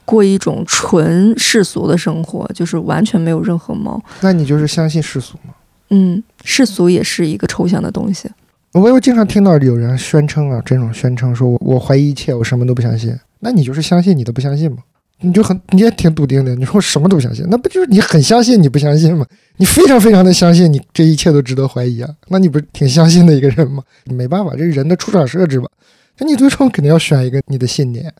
[0.04, 4.02] 过一种纯世俗的生活，就是完全没有任何猫。
[4.22, 5.54] 那你就是相信世俗吗？
[5.90, 8.28] 嗯，世俗也是一个抽象的东西。
[8.72, 13.16] 我又经常听到有人宣称啊，这种宣称说我我怀疑一切，我什么都不相信。
[13.38, 14.78] 那你就是相信你都不相信吗？
[15.22, 16.54] 你就很，你也挺笃定的。
[16.56, 19.26] 你说我什么都不相信，那不就是你很相信你不相信吗？
[19.56, 22.08] 你非常非常的相信你这一切都值得怀疑啊？
[22.28, 23.82] 那你不是挺相信的一个人吗？
[24.04, 25.68] 你没办法，这是人的出厂设置吧？
[26.18, 28.12] 那你最终肯定要选一个你的信念，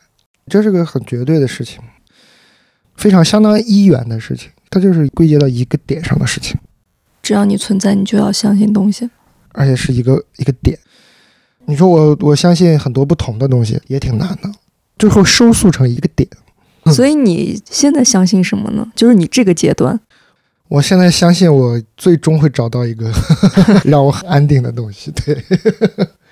[0.47, 1.79] 这是个很绝对的事情，
[2.95, 6.59] 非常相当一元的事情，它就是归结到一个点上的事情。
[7.23, 9.09] 只要你存在，你就要相信东西，
[9.53, 10.77] 而且是一个一个点。
[11.65, 14.51] 你说我我相信很多不同的东西也挺难的，
[14.97, 16.29] 最后收束成一个点。
[16.85, 18.91] 所以你现在相信什么呢？
[18.95, 19.99] 就是你这个阶段，
[20.67, 23.11] 我现在相信我最终会找到一个
[23.85, 25.11] 让我很安定的东西。
[25.11, 25.43] 对，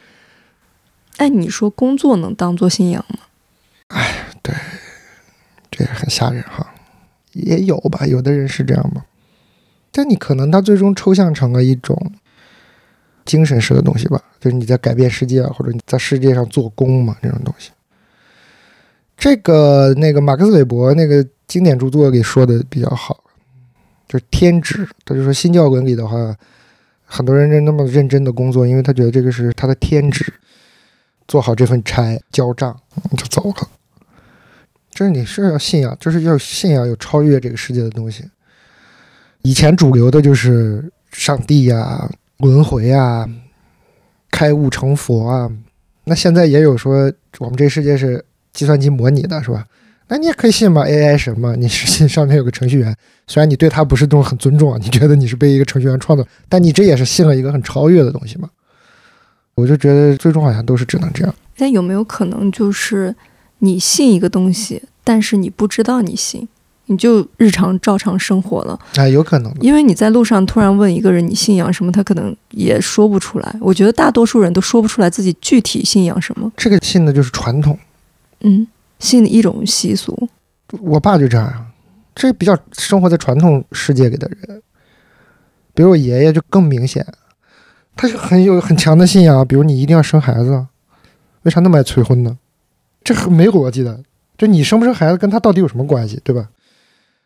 [1.17, 3.19] 哎，你说工作能当做信仰吗？
[3.89, 4.55] 哎，对，
[5.69, 6.73] 这也很吓人哈。
[7.33, 9.05] 也有吧，有的人是这样吧。
[9.91, 12.11] 但你可能他最终抽象成了一种
[13.25, 17.69] 精神式的东西吧，就是你在改变世界，或者你在世界上做工嘛，这种东西。
[19.19, 23.21] 这个那个马克思韦伯那个经典著作里说的比较好，
[24.07, 24.87] 就是天职。
[25.03, 26.33] 他就说新教伦理的话，
[27.03, 30.33] 很多人认那么认真的工作，因为他觉得这个是他的天职，
[31.27, 32.79] 做好这份差交账
[33.17, 33.67] 就走了。
[34.89, 38.23] 这是你是要信仰，就是要信仰有超越这个世界的东西。
[39.41, 43.27] 以前主流的就是上帝呀、轮回啊、
[44.31, 45.51] 开悟成佛啊，
[46.05, 48.23] 那现在也有说我们这世界是。
[48.53, 49.65] 计算机模拟的是吧？
[50.11, 51.53] 那你也可以信嘛，AI 神嘛？
[51.55, 52.95] 你是信上面有个程序员，
[53.27, 58.49] 虽然你对他不是那种很尊重啊，你觉得你是被一个程序员创造，但你这也是信了一个很超越的东西嘛？
[59.53, 61.35] 我就觉得最终好像都是只能这样。
[61.57, 63.13] 那有没有可能就是
[63.59, 66.47] 你信一个东西，但是你不知道你信，
[66.87, 68.79] 你就日常照常生活了？
[68.95, 69.53] 啊，有可能。
[69.61, 73.55] 因为你在路上突然问一个人你信仰什么，他可能也说不出来。
[73.61, 76.51] 我觉得大多数人都说不出来自己具体信仰什么。
[76.57, 77.77] 这个信的就是传统。
[78.41, 78.67] 嗯，
[78.99, 80.29] 信的一种习俗。
[80.81, 81.71] 我爸就这样，
[82.13, 84.61] 这比较生活在传统世界里的人。
[85.73, 87.05] 比如我爷爷就更明显，
[87.95, 90.67] 他就很有很强的信仰，比如你一定要生孩子，
[91.43, 92.37] 为啥那么爱催婚呢？
[93.03, 94.03] 这很没逻辑的。
[94.37, 96.49] 就你生不生孩子跟他到底有什么关系，对吧？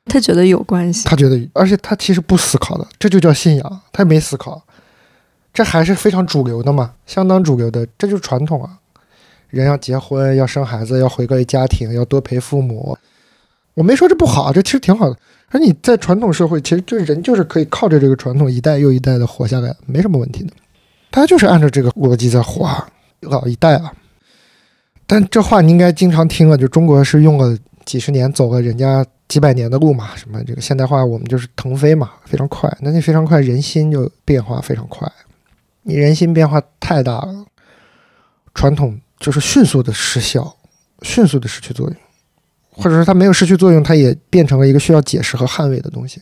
[0.06, 1.08] 他觉得有关系。
[1.08, 3.82] 他觉得，而且他其实不思考的，这就叫信仰。
[3.92, 4.64] 他没思考，
[5.54, 8.80] 这还是非常主流的嘛，相当主流的，这就是传统啊。
[9.54, 12.98] 人要结婚，要生孩子，要回归家庭，要多陪父母，
[13.76, 15.16] 我没说这不好，这其实挺好的。
[15.50, 20.52] 而你在传统社会，其实就人就是可以靠着这个传统一代又一代的活下来，没什么问题的。
[21.12, 22.68] 他就是按照这个逻辑在活，
[23.20, 23.94] 老一代啊。
[25.06, 32.76] 但这话你应该经常听了，就中国是用了几十年走了人家几百年的路嘛，什么这个现代化我们就是腾飞嘛，非常快。
[32.82, 35.08] 那你非常快，人心就变化非常快。
[35.84, 37.46] 你人心变化太大了，
[38.56, 40.54] 传统就是迅速的失效，
[41.02, 41.96] 迅速的失去作用。
[42.70, 46.22] 或者说它没有失去作用，它也变成了一个需要解释和捍卫的东西。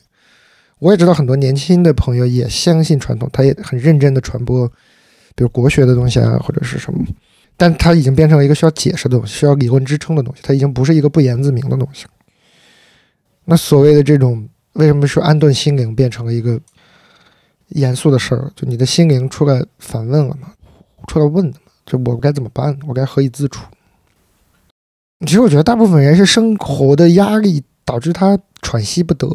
[0.77, 4.67] 我也知道很多年轻的朋友也相信传统，他也很认真的传播，
[5.33, 7.03] 比如国学的东西啊，或者是什么，
[7.57, 12.05] 但它已经变成了一个需要解释的东西，需要理论支撑的东西，它已经不是一个不言自明的东西。
[13.45, 16.59] 那所谓的这种，为什么说安顿心灵变成了一个
[17.69, 18.51] 严肃的事儿？
[18.55, 20.53] 就你的心灵出来反问了嘛，
[21.07, 22.77] 出来问了嘛，就我该怎么办？
[22.87, 23.65] 我该何以自处？
[25.25, 29.27] 其实我觉得大部分人是生活的压力导致他喘息不得，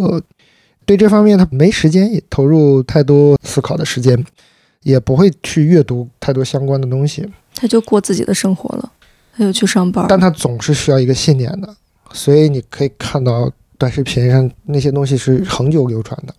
[0.87, 4.25] 对这方面他没时间也投入太多思考的时间，
[4.85, 8.91] 也不会去阅读太多相关的东西，他就过自己的生活了，
[9.37, 10.07] 他就去上班。
[10.09, 11.77] 但他总是需要一个信念的，
[12.13, 16.35] 所以你可以看到短视频上那些东西是恒久流传的，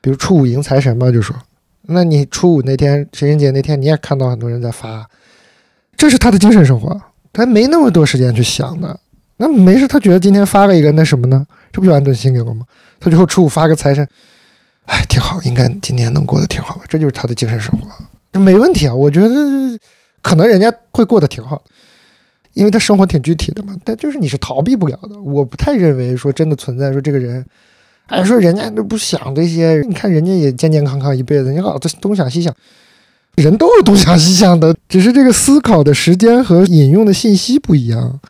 [0.00, 1.36] 比如初五迎财神嘛，就说，
[1.82, 5.08] 那你初五那天情人节那天你也看到很多人在发，
[6.00, 6.98] 这是他的精神生活。
[7.30, 8.98] 他没那么多时间去想的，
[9.36, 11.46] 那没事，他觉得今天发了一个那什么呢？
[11.70, 12.64] 这不就安顿心灵了吗？
[12.98, 14.08] 他最后初五发个财神，
[14.86, 16.84] 哎，挺好，应该今年能过得挺好吧？
[16.88, 17.86] 这就是他的精神生活，
[18.32, 18.94] 这没问题啊。
[18.94, 19.28] 我觉得
[20.22, 21.62] 可能人家会过得挺好，
[22.54, 23.76] 因为他生活挺具体的嘛。
[23.84, 25.20] 但就是你是逃避不了的。
[25.20, 27.44] 我不太认为说真的存在说这个人，
[28.06, 32.54] 哎，说人家都不想这些，你看人家也健健康康一辈子，你老东想西想。
[33.36, 38.20] 人都是东想西想的，只是这个思考的时间和引用的信息不一样，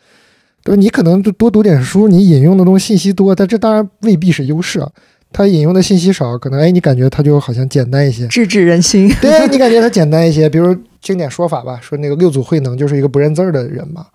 [0.62, 0.80] 对吧？
[0.80, 4.88] 你可能就多读点书，你引用的东西信息多，但这当然未必是优势啊。
[5.32, 9.08] 他引用的信息少，可能哎，你感觉他就好像简单一些，直指人心。
[9.20, 14.06] 对你感觉他简单一些，比如经典说法吧，说那个六祖慧能就是一个不认字儿的人嘛，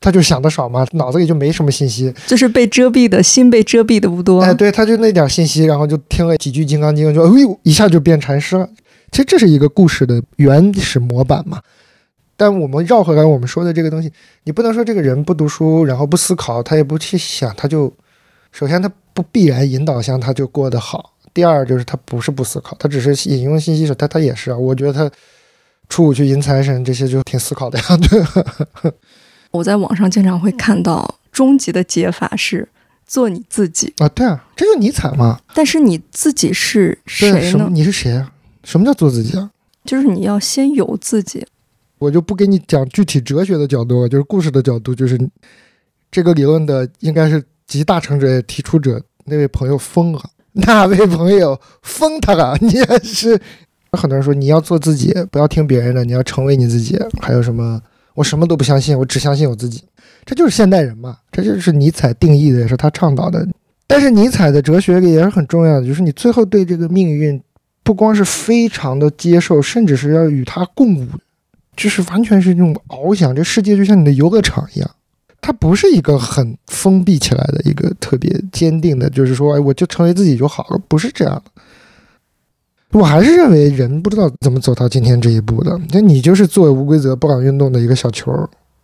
[0.00, 4.40] 他就想的少嘛，脑子里就没什么信息，就是被遮蔽的心被遮蔽的不多。
[4.40, 8.66] 哎，对，他就那点信息，然后就听了几句《金刚经》，就哎呦一下就变禅师了。
[9.10, 11.62] 其实这是一个故事的原始模板嘛，
[12.36, 14.12] 但我们绕回来我们说的这个东西，
[14.44, 17.92] 你不能说这个人不读书，然后不思考，他也不去想，他就
[18.52, 21.12] 首先他不必然引导向他就过得好。
[21.32, 24.56] 第二就是他不是不思考，他只是引用信息时，他他也是啊。
[24.56, 25.10] 我觉得他
[25.88, 27.84] 初五去迎财神这些就挺思考的呀。
[27.98, 28.92] 对，
[29.50, 32.66] 我在网上经常会看到终极的解法是
[33.06, 35.38] 做你自己啊，对啊，这就尼采嘛。
[35.54, 37.68] 但是你自己是谁呢？
[37.70, 38.32] 你是谁啊？
[38.66, 39.48] 什么叫做自己啊？
[39.84, 41.46] 就是你要先有自己。
[41.98, 45.16] 我就不给你讲具体哲学的角度了，就是故事的角度，就是
[46.10, 50.20] 这个理论的应该是集大成者、提出者那位朋友疯了，
[50.52, 52.58] 那位朋友疯他了。
[52.60, 53.40] 你也是，
[53.92, 56.98] 很多人说你要做自己，不要听别人的，你要成为你自己。
[57.22, 57.80] 还有什么？
[58.14, 59.84] 我什么都不相信，我只相信我自己。
[60.24, 63.46] 这就是现代人嘛，这就是尼采定义的，也是他倡导的。
[63.86, 67.40] 但是尼采的哲学里也是很重要的，就是你最后对这个命运。
[67.86, 71.06] 不光是非常的接受，甚至是要与它共舞，
[71.76, 73.32] 就是完全是那种翱翔。
[73.32, 74.90] 这世界就像你的游乐场一样，
[75.40, 81.62] 它不是一个很封闭起来的一个特别坚定的，就是说，哎，我就成为自己就好了，不是这样的。
[82.90, 85.80] 我还是认为人不知道怎么走到今天这一步的。
[85.90, 88.32] 那你就是做无规则不敢运动的一个小球，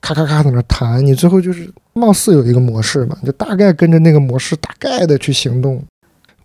[0.00, 5.82] 咔咔咔在那弹，你最后就是貌似有一个模式嘛，就大概跟着那个模式大概的去行动。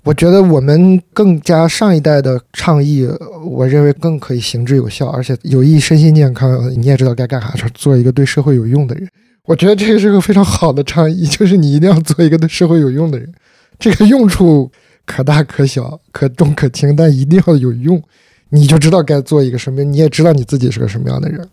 [0.03, 3.05] 我觉得我们更加上一代的倡议，
[3.45, 6.71] 我认为更可以行之有效，而且有益身心健康。
[6.79, 9.07] 你也知道该干啥，就做一个对社会有用的人。
[9.43, 13.29] 我觉得这个是个非常好的倡议，就是你一定要做一个对社会有用的人。
[13.77, 14.71] 这个用处
[15.05, 18.01] 可大可小，可重可轻，但一定要有用，
[18.49, 21.45] 你就知道该做一个什么，你也知道你自己是个什么样的人。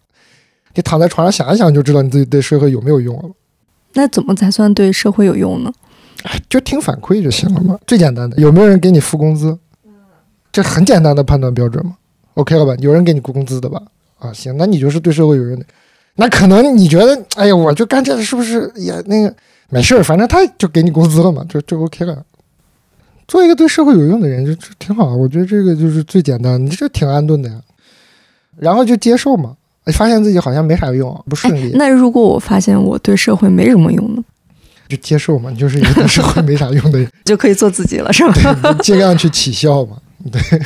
[0.75, 3.31] 你躺在床上想一想，就知道你自己对社会有没有用了。
[3.95, 5.73] 那怎么才算对社会有用呢？
[6.49, 9.59] 就听反馈就行了嘛，最简单的，有没有人给你付工资？
[10.51, 11.97] 这很简单的判断标准嘛。
[12.35, 12.75] OK 了吧？
[12.79, 13.81] 有人给你付工资的吧？
[14.19, 15.65] 啊，行，那你就是对社会有用的。
[16.17, 19.35] 那可能你觉得，哎呀，我就干这个是不是也那个
[19.69, 20.03] 没事儿？
[20.03, 22.25] 反正他就给你工资了嘛，就就 OK 了。
[23.27, 27.61] 做一个对社会有用的人就挺好，我觉得这个就是最简单，你这挺安顿的呀。
[28.57, 29.57] 然后就接受嘛，
[29.87, 31.73] 发现自己好像没啥用，不顺利。
[31.75, 34.23] 那如果我发现我对社会没什么用呢？
[34.89, 38.73] 就接受嘛，你就是一个社会没啥用的人， 就可以做自己了，是吧？
[38.83, 39.97] 尽量去起效嘛，
[40.31, 40.41] 对。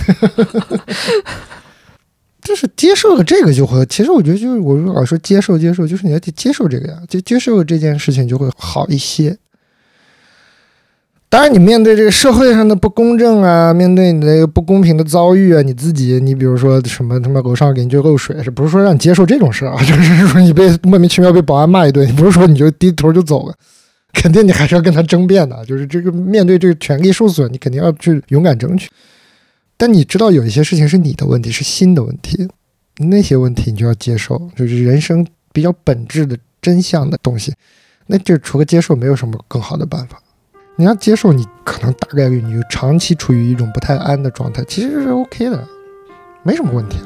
[2.41, 9.37] 就是接受了这个就会，其实我觉得就是我老说接受接受，就是你要去接受这个呀，就接受这件事情就会好一些。
[11.29, 19.77] 当然，你面对这个社会上的不公正啊，面对你那个不公平的遭遇啊，你自己，你比如说什么他妈楼上给你就漏水，是不是说让你接受这种事啊？
[19.85, 23.55] 就是说你被莫名其妙被保安骂一顿，你不是说你就低头就走了，
[24.21, 25.63] 肯定你还是要跟他争辩的。
[25.67, 28.91] 就是这个面对这个权利受损，你肯定要去勇敢争取。
[29.77, 32.49] 但你知道有一些事情是你的问题，是新的问题，
[32.99, 37.55] 那些问题你就要接受，就是人生比较本质的真相的东西。
[38.09, 40.21] 那这除了接受，没有什么更好的办法。
[40.77, 45.65] 你要接受，你可能大概率你就长期处于一种不太安的状态，其实是 OK 的，
[46.43, 46.99] 没什么问题。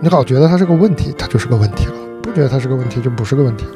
[0.00, 1.92] 你老觉得它是个问题，它就是个问题了；
[2.22, 3.72] 不觉得它是个问题，就不是个问题了。